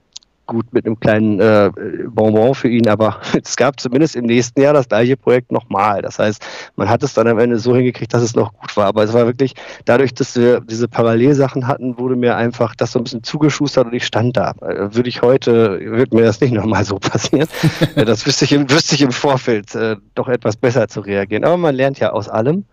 [0.47, 1.71] gut mit einem kleinen äh,
[2.09, 6.03] Bonbon für ihn, aber es gab zumindest im nächsten Jahr das gleiche Projekt nochmal.
[6.03, 6.45] Das heißt,
[6.77, 8.87] man hat es dann am Ende so hingekriegt, dass es noch gut war.
[8.87, 9.55] Aber es war wirklich,
[9.85, 13.95] dadurch, dass wir diese Parallelsachen hatten, wurde mir einfach das so ein bisschen zugeschustert und
[13.95, 14.53] ich stand da.
[14.61, 17.49] Äh, würde ich heute, würde mir das nicht nochmal so passieren.
[17.97, 21.45] das wüsste ich, im, wüsste ich im Vorfeld äh, doch etwas besser zu reagieren.
[21.45, 22.65] Aber man lernt ja aus allem.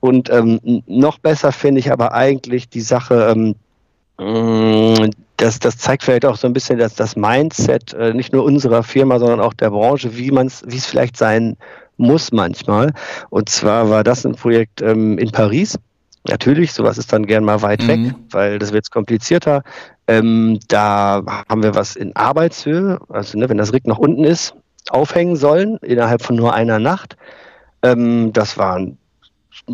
[0.00, 3.56] Und ähm, noch besser finde ich aber eigentlich die Sache, ähm,
[4.18, 8.82] das, das zeigt vielleicht auch so ein bisschen dass das Mindset äh, nicht nur unserer
[8.82, 11.56] Firma, sondern auch der Branche, wie man es, wie es vielleicht sein
[11.98, 12.92] muss manchmal.
[13.30, 15.78] Und zwar war das ein Projekt ähm, in Paris.
[16.28, 17.88] Natürlich, sowas ist dann gern mal weit mhm.
[17.88, 19.62] weg, weil das wird komplizierter.
[20.08, 24.54] Ähm, da haben wir was in Arbeitshöhe, also ne, wenn das Rig nach unten ist,
[24.90, 27.16] aufhängen sollen innerhalb von nur einer Nacht.
[27.82, 28.98] Ähm, das waren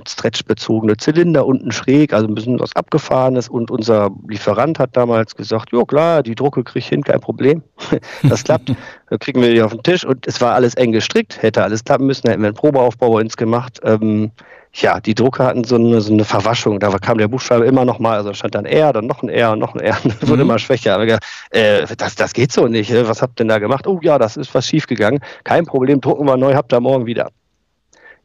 [0.06, 3.48] stretchbezogene Zylinder unten schräg, also ein bisschen was Abgefahrenes.
[3.48, 7.62] Und unser Lieferant hat damals gesagt, ja klar, die Drucke kriege ich hin, kein Problem.
[8.22, 8.72] das klappt.
[9.10, 11.84] Dann kriegen wir die auf den Tisch und es war alles eng gestrickt, hätte alles
[11.84, 13.78] klappen müssen, hätten wir einen Probeaufbau bei uns gemacht.
[13.84, 14.30] Ähm,
[14.74, 16.80] ja, die Drucker hatten so eine, so eine Verwaschung.
[16.80, 19.54] Da kam der Buchstabe immer noch mal, also stand dann R, dann noch ein R,
[19.54, 20.50] noch ein R, das wurde mhm.
[20.50, 20.94] immer schwächer.
[20.94, 21.06] Aber,
[21.50, 22.92] äh, das, das geht so nicht.
[23.06, 23.86] Was habt ihr denn da gemacht?
[23.86, 25.20] Oh ja, das ist was schiefgegangen.
[25.44, 27.30] Kein Problem, drucken wir neu, habt ihr morgen wieder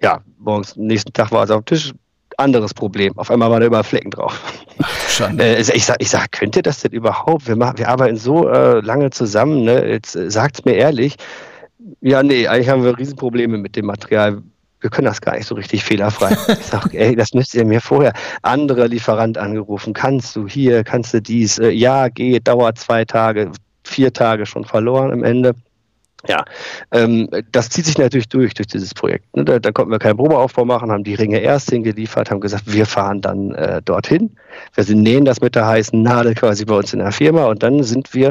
[0.02, 1.94] ja, morgens, nächsten Tag war es auf dem Tisch,
[2.38, 3.18] anderes Problem.
[3.18, 4.40] Auf einmal waren da überall Flecken drauf.
[4.82, 7.48] Ach, äh, ich sag, ich sag, könnt ihr das denn überhaupt?
[7.48, 9.88] Wir, machen, wir arbeiten so äh, lange zusammen, ne?
[9.88, 11.16] Jetzt äh, sagt's mir ehrlich.
[12.02, 14.44] Ja, nee, eigentlich haben wir Riesenprobleme mit dem Material.
[14.80, 16.38] Wir können das gar nicht so richtig fehlerfrei.
[16.48, 18.14] ich sag, ey, das müsst ihr mir vorher.
[18.44, 19.94] Andere Lieferant angerufen.
[19.94, 21.58] Kannst du hier, kannst du dies?
[21.58, 23.52] Äh, ja, geht, dauert zwei Tage,
[23.84, 25.56] vier Tage schon verloren am Ende.
[26.26, 26.44] Ja,
[26.92, 29.36] ähm, das zieht sich natürlich durch, durch dieses Projekt.
[29.36, 29.46] Ne?
[29.46, 32.88] Da, da, konnten wir keinen Probeaufbau machen, haben die Ringe erst hingeliefert, haben gesagt, wir
[32.88, 34.36] fahren dann äh, dorthin.
[34.74, 37.84] Wir nähen das mit der heißen Nadel quasi bei uns in der Firma und dann
[37.84, 38.30] sind wir,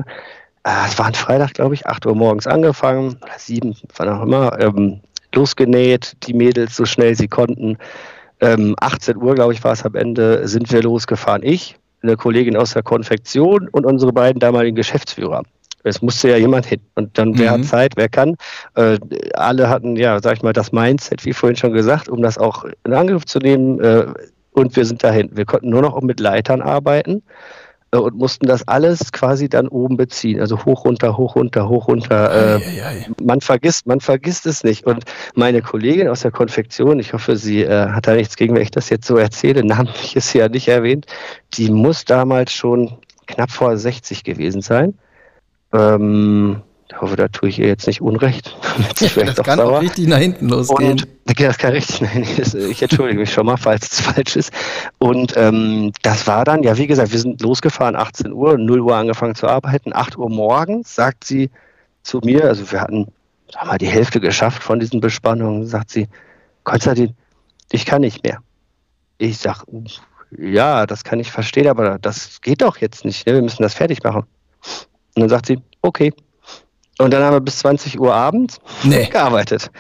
[0.65, 4.23] äh, es war ein Freitag, glaube ich, 8 Uhr morgens angefangen, oder 7, wann auch
[4.23, 5.01] immer, ähm,
[5.33, 7.79] losgenäht, die Mädels so schnell sie konnten.
[8.41, 11.43] Ähm, 18 Uhr, glaube ich, war es am Ende, sind wir losgefahren.
[11.45, 15.43] Ich, eine Kollegin aus der Konfektion und unsere beiden damaligen Geschäftsführer.
[15.87, 16.81] Es musste ja jemand hin.
[16.95, 17.61] Und dann, wer mhm.
[17.61, 18.37] hat Zeit, wer kann?
[18.75, 18.99] Äh,
[19.35, 22.65] alle hatten, ja, sag ich mal, das Mindset, wie vorhin schon gesagt, um das auch
[22.85, 23.81] in Angriff zu nehmen.
[23.81, 24.07] Äh,
[24.53, 25.31] und wir sind dahin.
[25.33, 27.23] Wir konnten nur noch mit Leitern arbeiten
[27.93, 30.41] äh, und mussten das alles quasi dann oben beziehen.
[30.41, 32.33] Also hoch, runter, hoch, runter, hoch, runter.
[32.33, 33.07] Äh, ei, ei, ei.
[33.23, 34.87] Man vergisst, man vergisst es nicht.
[34.87, 38.63] Und meine Kollegin aus der Konfektion, ich hoffe, sie äh, hat da nichts gegen, wenn
[38.63, 41.07] ich das jetzt so erzähle, namentlich ist sie ja nicht erwähnt,
[41.55, 44.95] die muss damals schon knapp vor 60 gewesen sein.
[45.73, 48.57] Ähm, ich hoffe, da tue ich ihr jetzt nicht Unrecht.
[49.01, 49.79] das kann sauer.
[49.79, 50.93] auch richtig nach hinten losgehen.
[50.93, 54.53] Und, das kann richtig nach hinten Ich entschuldige mich schon mal, falls es falsch ist.
[54.99, 58.97] Und ähm, das war dann, ja, wie gesagt, wir sind losgefahren, 18 Uhr, 0 Uhr
[58.97, 59.93] angefangen zu arbeiten.
[59.93, 61.51] 8 Uhr morgens sagt sie
[62.03, 63.09] zu mir, also wir hatten,
[63.53, 66.09] sag mal, die Hälfte geschafft von diesen Bespannungen, sagt sie,
[66.63, 67.15] Konstantin,
[67.73, 68.39] ich kann nicht mehr.
[69.19, 69.65] Ich sag,
[70.39, 73.27] ja, das kann ich verstehen, aber das geht doch jetzt nicht.
[73.27, 73.35] Ne?
[73.35, 74.25] Wir müssen das fertig machen.
[75.17, 76.13] Und dann sagt sie, okay.
[76.99, 79.07] Und dann haben wir bis 20 Uhr abends nee.
[79.11, 79.71] gearbeitet.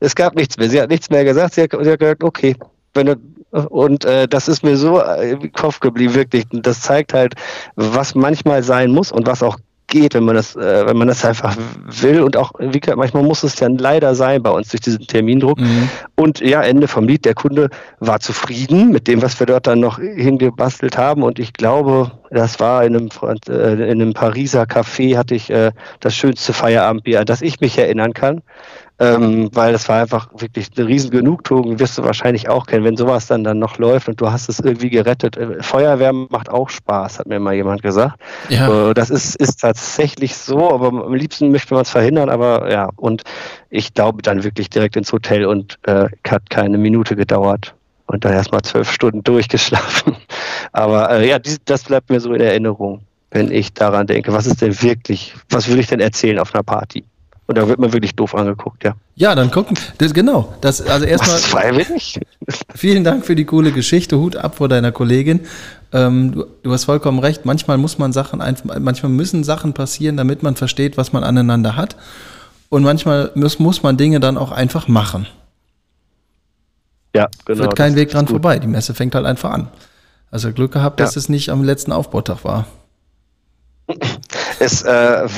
[0.00, 0.70] Es gab nichts mehr.
[0.70, 1.54] Sie hat nichts mehr gesagt.
[1.54, 2.56] Sie hat, sie hat gesagt, okay.
[2.92, 3.16] Du,
[3.50, 6.44] und äh, das ist mir so im Kopf geblieben, wirklich.
[6.52, 7.34] Und das zeigt halt,
[7.74, 9.58] was manchmal sein muss und was auch
[9.92, 12.22] geht, wenn man das, äh, wenn man das einfach will.
[12.22, 15.60] Und auch, wie gesagt, manchmal muss es dann leider sein bei uns durch diesen Termindruck.
[15.60, 15.88] Mhm.
[16.16, 17.68] Und ja, Ende vom Lied, der Kunde
[18.00, 21.22] war zufrieden mit dem, was wir dort dann noch hingebastelt haben.
[21.22, 23.08] Und ich glaube, das war in einem,
[23.48, 27.78] äh, in einem Pariser Café, hatte ich äh, das schönste Feierabendbier, an das ich mich
[27.78, 28.42] erinnern kann
[29.02, 32.96] ähm, weil das war einfach wirklich eine riesen Genugtuung, wirst du wahrscheinlich auch kennen, wenn
[32.96, 35.36] sowas dann, dann noch läuft und du hast es irgendwie gerettet.
[35.36, 38.20] Äh, Feuerwehr macht auch Spaß, hat mir mal jemand gesagt.
[38.48, 38.90] Ja.
[38.90, 42.90] Äh, das ist, ist tatsächlich so, aber am liebsten möchte man es verhindern, aber ja,
[42.94, 43.24] und
[43.70, 47.74] ich glaube dann wirklich direkt ins Hotel und äh, hat keine Minute gedauert
[48.06, 50.16] und dann erstmal zwölf Stunden durchgeschlafen.
[50.72, 54.46] Aber äh, ja, dies, das bleibt mir so in Erinnerung, wenn ich daran denke, was
[54.46, 57.04] ist denn wirklich, was will ich denn erzählen auf einer Party?
[57.46, 58.94] Und da wird man wirklich doof angeguckt, ja.
[59.16, 59.76] Ja, dann gucken.
[59.98, 60.54] Das, genau.
[60.60, 61.38] Das, also erstmal.
[61.38, 62.20] Freiwillig.
[62.74, 64.18] Vielen Dank für die coole Geschichte.
[64.18, 65.40] Hut ab vor deiner Kollegin.
[65.92, 67.44] Ähm, du, du, hast vollkommen recht.
[67.44, 71.76] Manchmal muss man Sachen einfach, manchmal müssen Sachen passieren, damit man versteht, was man aneinander
[71.76, 71.96] hat.
[72.68, 75.26] Und manchmal muss, muss man Dinge dann auch einfach machen.
[77.14, 77.64] Ja, genau.
[77.64, 78.58] Wird kein Weg dran vorbei.
[78.58, 79.68] Die Messe fängt halt einfach an.
[80.30, 81.04] Also Glück gehabt, ja.
[81.04, 82.66] dass es nicht am letzten Aufbautag war.
[84.58, 84.88] Es äh,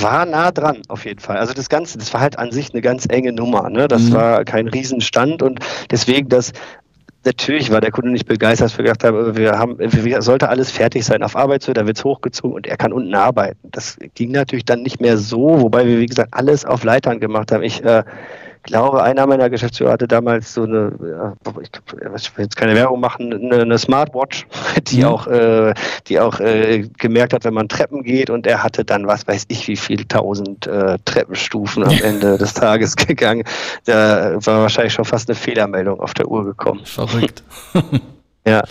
[0.02, 1.38] war nah dran, auf jeden Fall.
[1.38, 3.70] Also das Ganze, das war halt an sich eine ganz enge Nummer.
[3.70, 3.88] Ne?
[3.88, 4.12] Das mhm.
[4.12, 6.52] war kein Riesenstand und deswegen das
[7.26, 10.70] Natürlich war der Kunde nicht begeistert, dass wir gedacht haben, wir haben, wir, sollte alles
[10.70, 13.70] fertig sein auf Arbeitshöhe, da wird es hochgezogen und er kann unten arbeiten.
[13.72, 17.50] Das ging natürlich dann nicht mehr so, wobei wir, wie gesagt, alles auf Leitern gemacht
[17.50, 17.62] haben.
[17.62, 18.04] Ich äh,
[18.64, 21.70] glaube, einer meiner Geschäftsführer hatte damals so eine, ich,
[22.16, 24.46] ich will jetzt keine Werbung machen, eine, eine Smartwatch,
[24.88, 25.04] die mhm.
[25.04, 25.74] auch, äh,
[26.08, 29.44] die auch äh, gemerkt hat, wenn man Treppen geht und er hatte dann, was weiß
[29.48, 33.44] ich, wie viele tausend äh, Treppenstufen am Ende des Tages gegangen.
[33.84, 36.80] Da war wahrscheinlich schon fast eine Fehlermeldung auf der Uhr gekommen.
[36.84, 37.42] Verrückt.
[38.46, 38.62] Ja.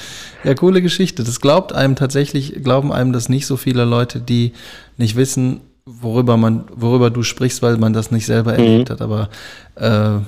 [0.43, 1.23] Ja, coole Geschichte.
[1.23, 4.53] Das glaubt einem tatsächlich, glauben einem das nicht so viele Leute, die
[4.97, 8.59] nicht wissen, worüber man, worüber du sprichst, weil man das nicht selber mhm.
[8.59, 9.01] erlebt hat.
[9.01, 9.29] Aber
[9.75, 10.19] äh,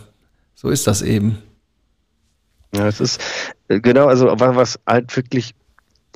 [0.53, 1.37] so ist das eben.
[2.75, 3.21] Ja, es ist
[3.67, 5.55] äh, genau, also was halt wirklich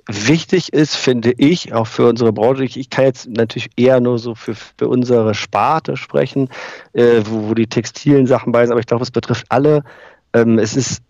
[0.08, 2.64] wichtig ist, finde ich, auch für unsere Branche.
[2.64, 6.50] Ich, ich kann jetzt natürlich eher nur so für, für unsere Sparte sprechen,
[6.94, 9.84] äh, wo, wo die textilen Sachen bei sind, aber ich glaube, es betrifft alle.
[10.34, 11.02] Ähm, es ist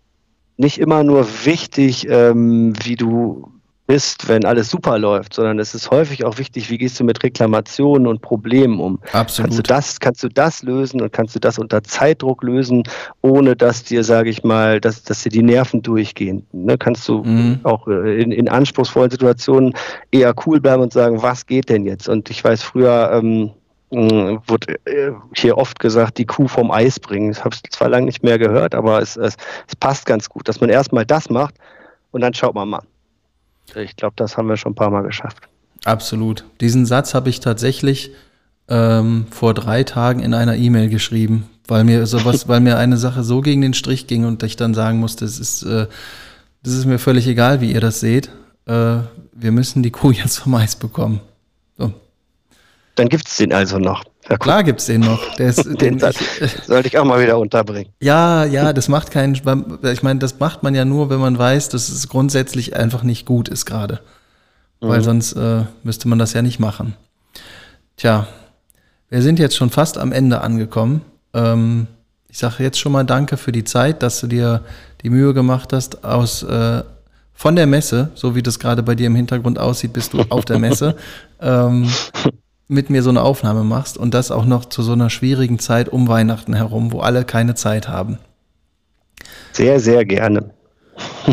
[0.56, 3.50] nicht immer nur wichtig, ähm, wie du
[3.90, 7.24] bist, wenn alles super läuft, sondern es ist häufig auch wichtig, wie gehst du mit
[7.24, 9.00] Reklamationen und Problemen um.
[9.12, 9.48] Absolut.
[9.48, 12.84] Kannst du das, kannst du das lösen und kannst du das unter Zeitdruck lösen,
[13.20, 16.46] ohne dass dir, sage ich mal, dass, dass dir die Nerven durchgehen.
[16.52, 16.78] Ne?
[16.78, 17.58] Kannst du mhm.
[17.64, 19.74] auch äh, in, in anspruchsvollen Situationen
[20.12, 22.08] eher cool bleiben und sagen, was geht denn jetzt?
[22.08, 23.50] Und ich weiß früher, ähm,
[23.90, 27.32] wurde äh, hier oft gesagt, die Kuh vom Eis bringen.
[27.32, 29.34] Das habe ich zwar lange nicht mehr gehört, aber es, es,
[29.66, 31.56] es passt ganz gut, dass man erstmal das macht
[32.12, 32.82] und dann schaut man mal.
[33.76, 35.48] Ich glaube, das haben wir schon ein paar Mal geschafft.
[35.84, 36.44] Absolut.
[36.60, 38.12] Diesen Satz habe ich tatsächlich
[38.68, 43.22] ähm, vor drei Tagen in einer E-Mail geschrieben, weil mir sowas, weil mir eine Sache
[43.22, 45.86] so gegen den Strich ging und ich dann sagen musste, es ist, äh,
[46.62, 48.30] das ist mir völlig egal, wie ihr das seht.
[48.66, 48.98] Äh,
[49.32, 51.20] wir müssen die Kuh jetzt vom Eis bekommen.
[51.78, 51.92] So.
[52.94, 54.04] Dann gibt es den also noch.
[54.30, 55.34] Ja, Klar gibt es den noch.
[55.34, 57.92] Der ist, den, den ich, sollte ich auch mal wieder unterbringen.
[58.00, 59.34] Ja, ja, das macht keinen.
[59.34, 63.26] Ich meine, das macht man ja nur, wenn man weiß, dass es grundsätzlich einfach nicht
[63.26, 64.00] gut ist gerade.
[64.80, 64.88] Mhm.
[64.88, 66.94] Weil sonst äh, müsste man das ja nicht machen.
[67.96, 68.28] Tja,
[69.08, 71.02] wir sind jetzt schon fast am Ende angekommen.
[71.34, 71.88] Ähm,
[72.28, 74.62] ich sage jetzt schon mal Danke für die Zeit, dass du dir
[75.02, 76.82] die Mühe gemacht hast, aus äh,
[77.34, 80.44] von der Messe, so wie das gerade bei dir im Hintergrund aussieht, bist du auf
[80.44, 80.94] der Messe.
[81.40, 81.90] ähm,
[82.70, 85.88] mit mir so eine Aufnahme machst und das auch noch zu so einer schwierigen Zeit
[85.88, 88.18] um Weihnachten herum, wo alle keine Zeit haben.
[89.52, 90.50] Sehr, sehr gerne.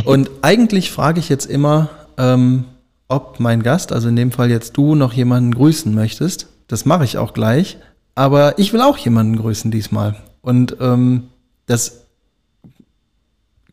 [0.06, 2.66] und eigentlich frage ich jetzt immer, ähm,
[3.08, 6.48] ob mein Gast, also in dem Fall jetzt du, noch jemanden grüßen möchtest.
[6.68, 7.78] Das mache ich auch gleich.
[8.16, 10.16] Aber ich will auch jemanden grüßen diesmal.
[10.42, 11.28] Und ähm,
[11.68, 12.02] das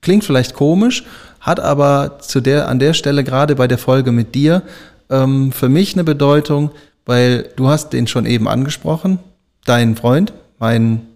[0.02, 1.04] klingt vielleicht komisch,
[1.40, 4.62] hat aber zu der, an der Stelle gerade bei der Folge mit dir
[5.08, 6.70] ähm, für mich eine Bedeutung,
[7.06, 9.18] weil du hast den schon eben angesprochen,
[9.64, 11.06] deinen Freund, meinen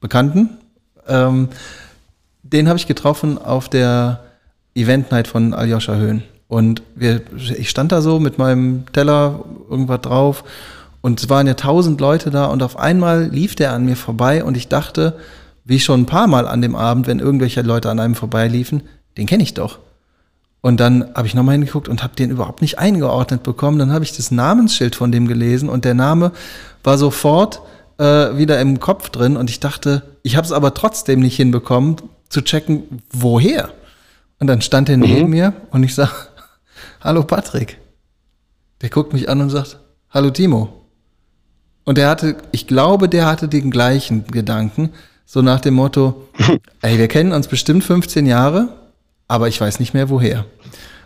[0.00, 0.50] Bekannten.
[1.08, 1.48] Ähm,
[2.42, 4.20] den habe ich getroffen auf der
[4.74, 6.22] Event Night von Aljoscha Höhn.
[6.48, 7.22] Und wir,
[7.56, 10.44] ich stand da so mit meinem Teller irgendwas drauf
[11.00, 14.44] und es waren ja tausend Leute da und auf einmal lief der an mir vorbei
[14.44, 15.16] und ich dachte,
[15.64, 18.82] wie schon ein paar Mal an dem Abend, wenn irgendwelche Leute an einem vorbeiliefen,
[19.16, 19.78] den kenne ich doch.
[20.62, 23.78] Und dann habe ich nochmal hingeguckt und habe den überhaupt nicht eingeordnet bekommen.
[23.78, 26.30] Dann habe ich das Namensschild von dem gelesen und der Name
[26.84, 27.60] war sofort
[27.98, 31.96] äh, wieder im Kopf drin und ich dachte, ich habe es aber trotzdem nicht hinbekommen
[32.28, 33.70] zu checken, woher.
[34.38, 35.30] Und dann stand er neben mhm.
[35.30, 36.30] mir und ich sag,
[37.00, 37.78] hallo Patrick.
[38.82, 39.78] Der guckt mich an und sagt,
[40.10, 40.84] hallo Timo.
[41.84, 44.90] Und der hatte, ich glaube, der hatte den gleichen Gedanken,
[45.26, 46.28] so nach dem Motto,
[46.82, 48.68] ey, wir kennen uns bestimmt 15 Jahre,
[49.32, 50.44] aber ich weiß nicht mehr woher.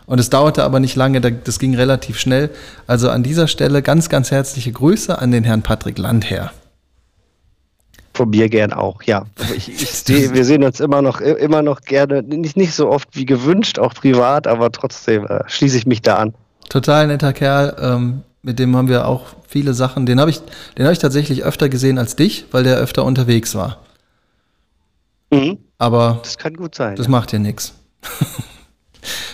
[0.04, 2.50] Und es dauerte aber nicht lange, das ging relativ schnell.
[2.88, 6.50] Also an dieser Stelle ganz, ganz herzliche Grüße an den Herrn Patrick Landherr.
[8.14, 9.26] Von mir gern auch, ja.
[9.56, 13.10] Ich, ich seh, wir sehen uns immer noch, immer noch gerne, nicht, nicht so oft
[13.12, 16.34] wie gewünscht, auch privat, aber trotzdem äh, schließe ich mich da an.
[16.68, 20.40] Total netter Kerl, ähm, mit dem haben wir auch viele Sachen, den habe ich,
[20.76, 23.78] den habe ich tatsächlich öfter gesehen als dich, weil der öfter unterwegs war.
[25.30, 25.58] Mhm.
[25.78, 26.96] Aber das kann gut sein.
[26.96, 27.10] Das ja.
[27.10, 27.74] macht ja nichts.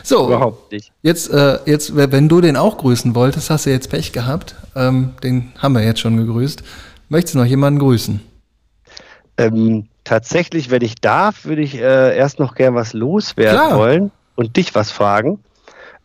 [0.03, 0.27] So.
[0.27, 0.93] Überhaupt nicht.
[1.03, 4.57] Jetzt, äh, jetzt, wenn du den auch grüßen wolltest, hast du jetzt Pech gehabt.
[4.75, 6.63] Ähm, den haben wir jetzt schon gegrüßt.
[7.09, 8.21] Möchtest du noch jemanden grüßen?
[9.39, 13.79] Ähm, tatsächlich, wenn ich darf, würde ich äh, erst noch gern was loswerden Klar.
[13.79, 15.39] wollen und dich was fragen.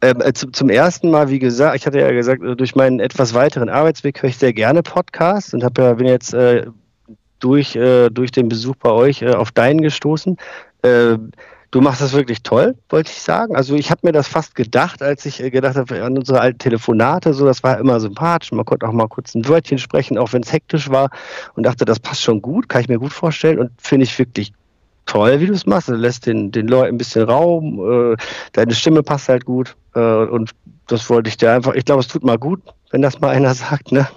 [0.01, 2.99] Ähm, äh, zum, zum ersten Mal, wie gesagt, ich hatte ja gesagt, äh, durch meinen
[2.99, 6.67] etwas weiteren Arbeitsweg höre ich sehr gerne Podcasts und habe ja, bin jetzt äh,
[7.39, 10.37] durch, äh, durch den Besuch bei euch äh, auf deinen gestoßen.
[11.71, 13.55] Du machst das wirklich toll, wollte ich sagen.
[13.55, 16.59] Also ich habe mir das fast gedacht, als ich äh, gedacht habe an unsere alten
[16.59, 18.51] Telefonate, so das war immer sympathisch.
[18.53, 21.09] Man konnte auch mal kurz ein Wörtchen sprechen, auch wenn es hektisch war
[21.55, 24.53] und dachte, das passt schon gut, kann ich mir gut vorstellen und finde ich wirklich
[25.05, 25.89] toll, wie du es machst.
[25.89, 28.17] Du lässt den, den Leuten ein bisschen Raum, äh,
[28.53, 30.51] deine Stimme passt halt gut äh, und
[30.87, 33.53] das wollte ich dir einfach, ich glaube, es tut mal gut, wenn das mal einer
[33.55, 34.07] sagt, ne?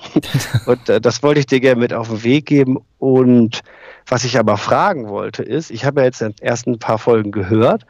[0.67, 3.61] und das wollte ich dir gerne mit auf den Weg geben und
[4.07, 7.87] was ich aber fragen wollte ist, ich habe ja jetzt erst ein paar Folgen gehört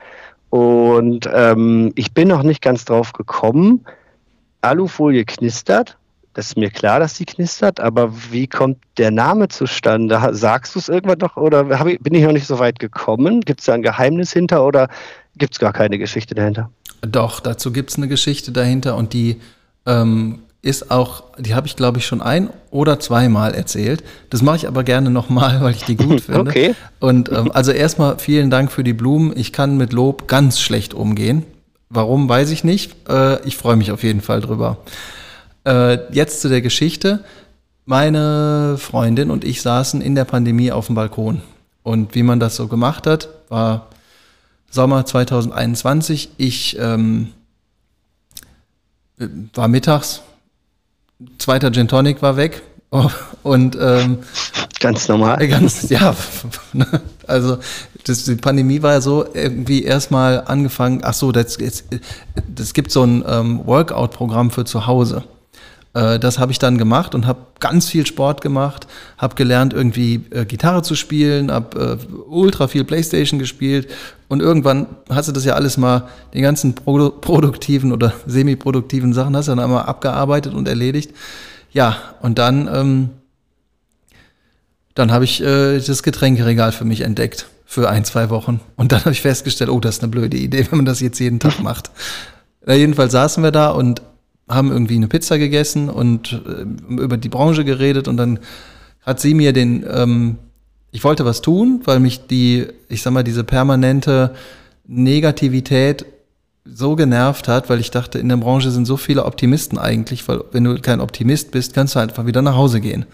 [0.51, 3.85] und ähm, ich bin noch nicht ganz drauf gekommen.
[4.61, 5.97] Alufolie knistert.
[6.35, 10.21] Das ist mir klar, dass sie knistert, aber wie kommt der Name zustande?
[10.33, 13.41] Sagst du es irgendwann noch oder bin ich noch nicht so weit gekommen?
[13.41, 14.89] Gibt es da ein Geheimnis hinter oder
[15.37, 16.71] gibt es gar keine Geschichte dahinter?
[17.01, 19.41] Doch, dazu gibt es eine Geschichte dahinter und die
[19.87, 24.05] ähm, ist auch, die habe ich glaube ich schon ein oder zweimal erzählt.
[24.29, 26.51] Das mache ich aber gerne nochmal, weil ich die gut finde.
[26.51, 26.75] Okay.
[26.99, 29.33] Und ähm, also erstmal vielen Dank für die Blumen.
[29.37, 31.45] Ich kann mit Lob ganz schlecht umgehen.
[31.89, 33.09] Warum, weiß ich nicht.
[33.09, 34.79] Äh, ich freue mich auf jeden Fall drüber.
[35.65, 37.25] Äh, jetzt zu der Geschichte.
[37.87, 41.41] Meine Freundin und ich saßen in der Pandemie auf dem Balkon.
[41.83, 43.89] Und wie man das so gemacht hat, war
[44.71, 46.31] Sommer 2021.
[46.37, 47.33] Ich ähm,
[49.55, 50.23] war mittags
[51.39, 52.63] zweiter Gin Tonic war weg.
[53.43, 54.19] Und ähm,
[54.81, 55.47] ganz normal.
[55.49, 56.15] Ganz, ja.
[57.27, 57.59] Also
[58.05, 61.85] das, die Pandemie war ja so irgendwie erstmal angefangen, ach so, das, das,
[62.49, 65.23] das gibt so ein ähm, Workout-Programm für zu Hause.
[65.95, 68.87] Äh, das habe ich dann gemacht und habe ganz viel Sport gemacht,
[69.19, 73.89] habe gelernt irgendwie äh, Gitarre zu spielen, habe äh, ultra viel Playstation gespielt
[74.29, 79.37] und irgendwann hast du das ja alles mal, die ganzen produ produktiven oder semi-produktiven Sachen
[79.37, 81.13] hast du dann einmal abgearbeitet und erledigt.
[81.73, 83.11] Ja, und dann, ähm,
[84.95, 88.61] dann habe ich äh, das Getränkeregal für mich entdeckt für ein, zwei Wochen.
[88.77, 91.19] Und dann habe ich festgestellt, oh, das ist eine blöde Idee, wenn man das jetzt
[91.19, 91.91] jeden Tag macht.
[92.67, 94.03] Ja, jedenfalls saßen wir da und
[94.51, 98.41] haben irgendwie eine Pizza gegessen und äh, über die Branche geredet und dann
[99.03, 100.37] hat sie mir den, ähm,
[100.91, 104.35] ich wollte was tun, weil mich die, ich sag mal, diese permanente
[104.87, 106.05] Negativität
[106.65, 110.43] so genervt hat, weil ich dachte, in der Branche sind so viele Optimisten eigentlich, weil
[110.53, 113.07] wenn du kein Optimist bist, kannst du einfach wieder nach Hause gehen.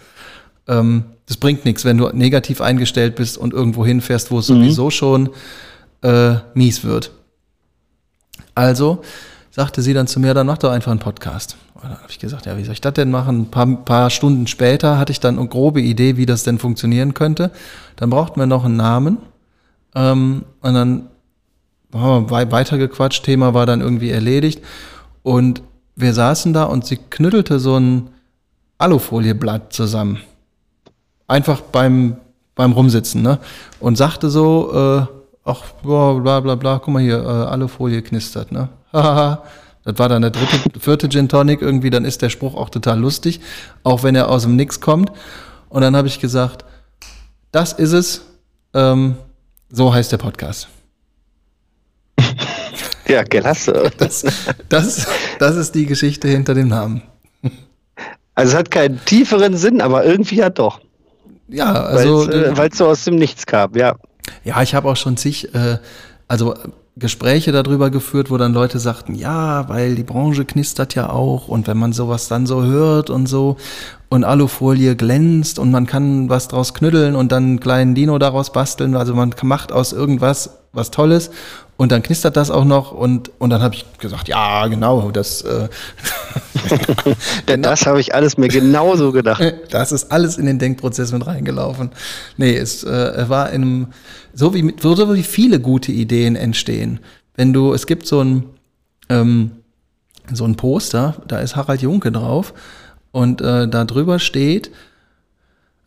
[0.67, 4.55] Ähm, das bringt nichts, wenn du negativ eingestellt bist und irgendwo hinfährst, wo es mhm.
[4.55, 5.29] sowieso schon
[6.01, 7.11] äh, mies wird.
[8.55, 9.01] Also
[9.57, 11.57] sagte sie dann zu mir, dann mach doch einfach einen Podcast.
[11.73, 13.39] Und dann habe ich gesagt, ja, wie soll ich das denn machen?
[13.39, 17.15] Ein paar, paar, Stunden später hatte ich dann eine grobe Idee, wie das denn funktionieren
[17.15, 17.49] könnte.
[17.95, 19.17] Dann brauchten wir noch einen Namen.
[19.95, 21.07] Ähm, und dann
[21.91, 24.63] haben wir weitergequatscht, Thema war dann irgendwie erledigt.
[25.23, 25.63] Und
[25.95, 28.09] wir saßen da und sie knüttelte so ein
[28.77, 30.19] Alufolieblatt zusammen.
[31.27, 32.17] Einfach beim,
[32.53, 33.39] beim Rumsitzen, ne?
[33.79, 35.07] Und sagte so, äh,
[35.45, 38.69] ach, bla bla bla, guck mal hier, äh, Alufolie knistert, ne?
[38.91, 42.99] Das war dann der dritte, vierte Gin Tonic irgendwie, dann ist der Spruch auch total
[42.99, 43.39] lustig,
[43.83, 45.11] auch wenn er aus dem Nix kommt.
[45.69, 46.65] Und dann habe ich gesagt,
[47.51, 48.21] das ist es,
[48.73, 49.15] ähm,
[49.69, 50.67] so heißt der Podcast.
[53.07, 53.89] Ja, klasse.
[53.97, 54.25] Das,
[54.67, 55.07] das,
[55.39, 57.01] das ist die Geschichte hinter dem Namen.
[58.35, 60.81] Also es hat keinen tieferen Sinn, aber irgendwie ja doch.
[61.47, 62.27] Ja, also.
[62.27, 63.95] Weil es äh, so aus dem Nichts kam, ja.
[64.43, 65.77] Ja, ich habe auch schon zig, äh,
[66.27, 66.53] also
[66.99, 71.67] Gespräche darüber geführt, wo dann Leute sagten, ja, weil die Branche knistert ja auch und
[71.67, 73.57] wenn man sowas dann so hört und so.
[74.09, 78.53] Und Alufolie glänzt und man kann was draus knüddeln und dann einen kleinen Dino daraus
[78.53, 78.95] basteln.
[78.95, 81.31] Also man macht aus irgendwas was Tolles
[81.75, 85.41] und dann knistert das auch noch und, und dann habe ich gesagt, ja, genau, das.
[85.41, 85.67] Äh,
[87.45, 87.69] genau.
[87.69, 89.43] Das habe ich alles mir genauso gedacht.
[89.71, 91.91] Das ist alles in den Denkprozess mit reingelaufen.
[92.37, 93.87] Nee, es äh, war in einem,
[94.33, 96.99] so wie, so wie viele gute Ideen entstehen.
[97.35, 98.43] Wenn du, es gibt so ein,
[99.09, 99.51] ähm,
[100.31, 102.53] so ein Poster, da ist Harald Junke drauf
[103.17, 104.69] und äh, da drüber steht,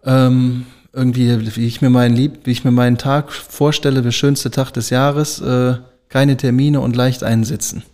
[0.05, 4.51] ähm, irgendwie, wie ich mir meinen Lieb, wie ich mir meinen Tag vorstelle, der schönste
[4.51, 5.75] Tag des Jahres, äh,
[6.09, 7.85] keine Termine und leicht einsitzen.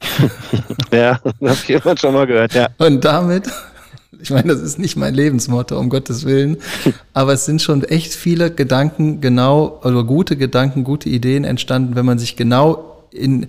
[0.90, 2.70] ja, das habe jemand schon mal gehört, ja.
[2.78, 3.46] Und damit,
[4.22, 6.56] ich meine, das ist nicht mein Lebensmotto, um Gottes Willen,
[7.12, 12.06] aber es sind schon echt viele Gedanken genau, oder gute Gedanken, gute Ideen entstanden, wenn
[12.06, 13.48] man sich genau in,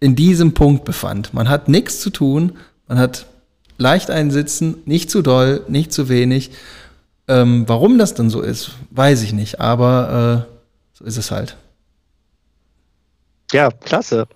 [0.00, 1.34] in diesem Punkt befand.
[1.34, 2.52] Man hat nichts zu tun,
[2.88, 3.26] man hat
[3.82, 6.50] leicht einsitzen, nicht zu doll, nicht zu wenig
[7.28, 11.56] ähm, warum das dann so ist, weiß ich nicht, aber äh, so ist es halt.
[13.52, 14.26] Ja, klasse.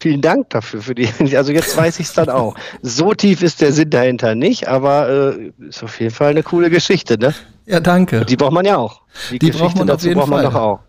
[0.00, 0.82] Vielen Dank dafür.
[0.82, 2.56] Für die, also jetzt weiß ich es dann auch.
[2.82, 6.70] So tief ist der Sinn dahinter nicht, aber äh, ist auf jeden Fall eine coole
[6.70, 7.34] Geschichte, ne?
[7.66, 8.24] Ja, danke.
[8.24, 9.02] Die braucht man ja auch.
[9.30, 10.52] Die, die braucht man auf jeden braucht man Fall.
[10.52, 10.80] doch auch.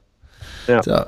[0.67, 0.81] Ja.
[0.85, 1.07] ja.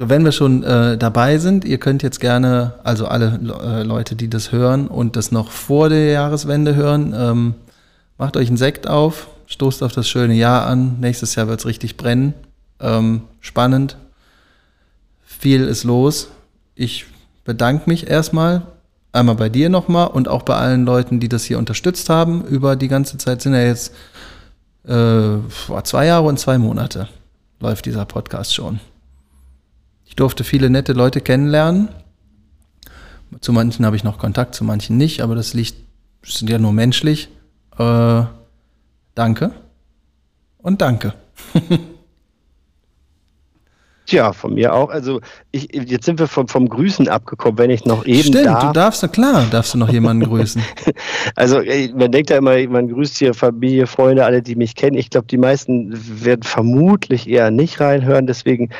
[0.00, 4.30] Wenn wir schon äh, dabei sind, ihr könnt jetzt gerne, also alle äh, Leute, die
[4.30, 7.54] das hören und das noch vor der Jahreswende hören, ähm,
[8.16, 11.00] macht euch einen Sekt auf, stoßt auf das schöne Jahr an.
[11.00, 12.34] Nächstes Jahr wird es richtig brennen.
[12.78, 13.96] Ähm, spannend.
[15.24, 16.28] Viel ist los.
[16.76, 17.06] Ich
[17.44, 18.62] bedanke mich erstmal.
[19.10, 22.44] Einmal bei dir nochmal und auch bei allen Leuten, die das hier unterstützt haben.
[22.44, 23.92] Über die ganze Zeit sind ja jetzt
[24.86, 25.38] äh,
[25.82, 27.08] zwei Jahre und zwei Monate
[27.58, 28.78] läuft dieser Podcast schon.
[30.18, 31.90] Ich durfte viele nette Leute kennenlernen.
[33.40, 35.76] Zu manchen habe ich noch Kontakt, zu manchen nicht, aber das liegt,
[36.24, 37.28] sind ja nur menschlich.
[37.78, 38.22] Äh,
[39.14, 39.52] Danke
[40.58, 41.14] und danke.
[44.08, 44.88] Tja, von mir auch.
[44.88, 48.66] Also ich, jetzt sind wir vom, vom Grüßen abgekommen, wenn ich noch eben Stimmt, darf.
[48.66, 50.62] du darfst, na klar, darfst du noch jemanden grüßen.
[51.36, 51.60] also
[51.94, 54.96] man denkt ja immer, man grüßt hier Familie, Freunde, alle, die mich kennen.
[54.96, 55.92] Ich glaube, die meisten
[56.24, 58.26] werden vermutlich eher nicht reinhören.
[58.26, 58.70] Deswegen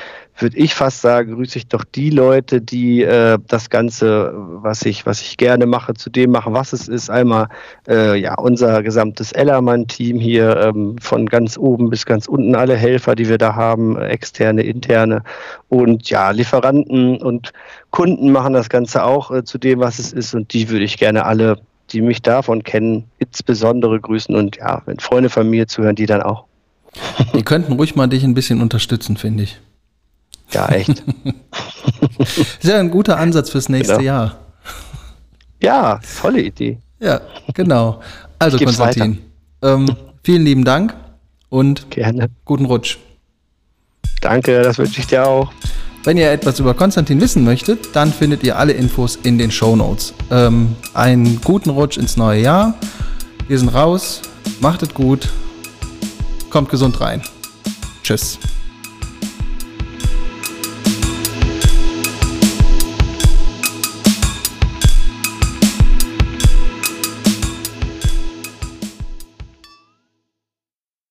[0.40, 5.04] würde ich fast sagen, grüße ich doch die Leute, die äh, das Ganze, was ich,
[5.04, 7.10] was ich gerne mache, zu dem machen, was es ist.
[7.10, 7.48] Einmal
[7.88, 13.14] äh, ja unser gesamtes Ellermann-Team hier, ähm, von ganz oben bis ganz unten, alle Helfer,
[13.14, 15.22] die wir da haben, externe, interne
[15.68, 17.52] und ja, Lieferanten und
[17.90, 20.34] Kunden machen das Ganze auch äh, zu dem, was es ist.
[20.34, 21.58] Und die würde ich gerne alle,
[21.90, 26.22] die mich davon kennen, insbesondere grüßen und ja, wenn Freunde von mir zuhören, die dann
[26.22, 26.44] auch.
[27.34, 29.60] Die könnten ruhig mal dich ein bisschen unterstützen, finde ich.
[30.52, 31.02] Ja, echt.
[32.18, 34.04] ist ja ein guter Ansatz fürs nächste genau.
[34.04, 34.38] Jahr.
[35.60, 36.78] Ja, tolle Idee.
[37.00, 37.20] Ja,
[37.54, 38.00] genau.
[38.38, 39.18] Also Konstantin,
[39.62, 40.94] ähm, vielen lieben Dank
[41.48, 42.28] und Gerne.
[42.44, 42.98] guten Rutsch.
[44.20, 45.52] Danke, das wünsche ich dir auch.
[46.04, 49.76] Wenn ihr etwas über Konstantin wissen möchtet, dann findet ihr alle Infos in den Show
[49.76, 50.14] Notes.
[50.30, 52.74] Ähm, einen guten Rutsch ins neue Jahr.
[53.48, 54.22] Wir sind raus.
[54.60, 55.28] Macht es gut.
[56.50, 57.22] Kommt gesund rein.
[58.02, 58.38] Tschüss.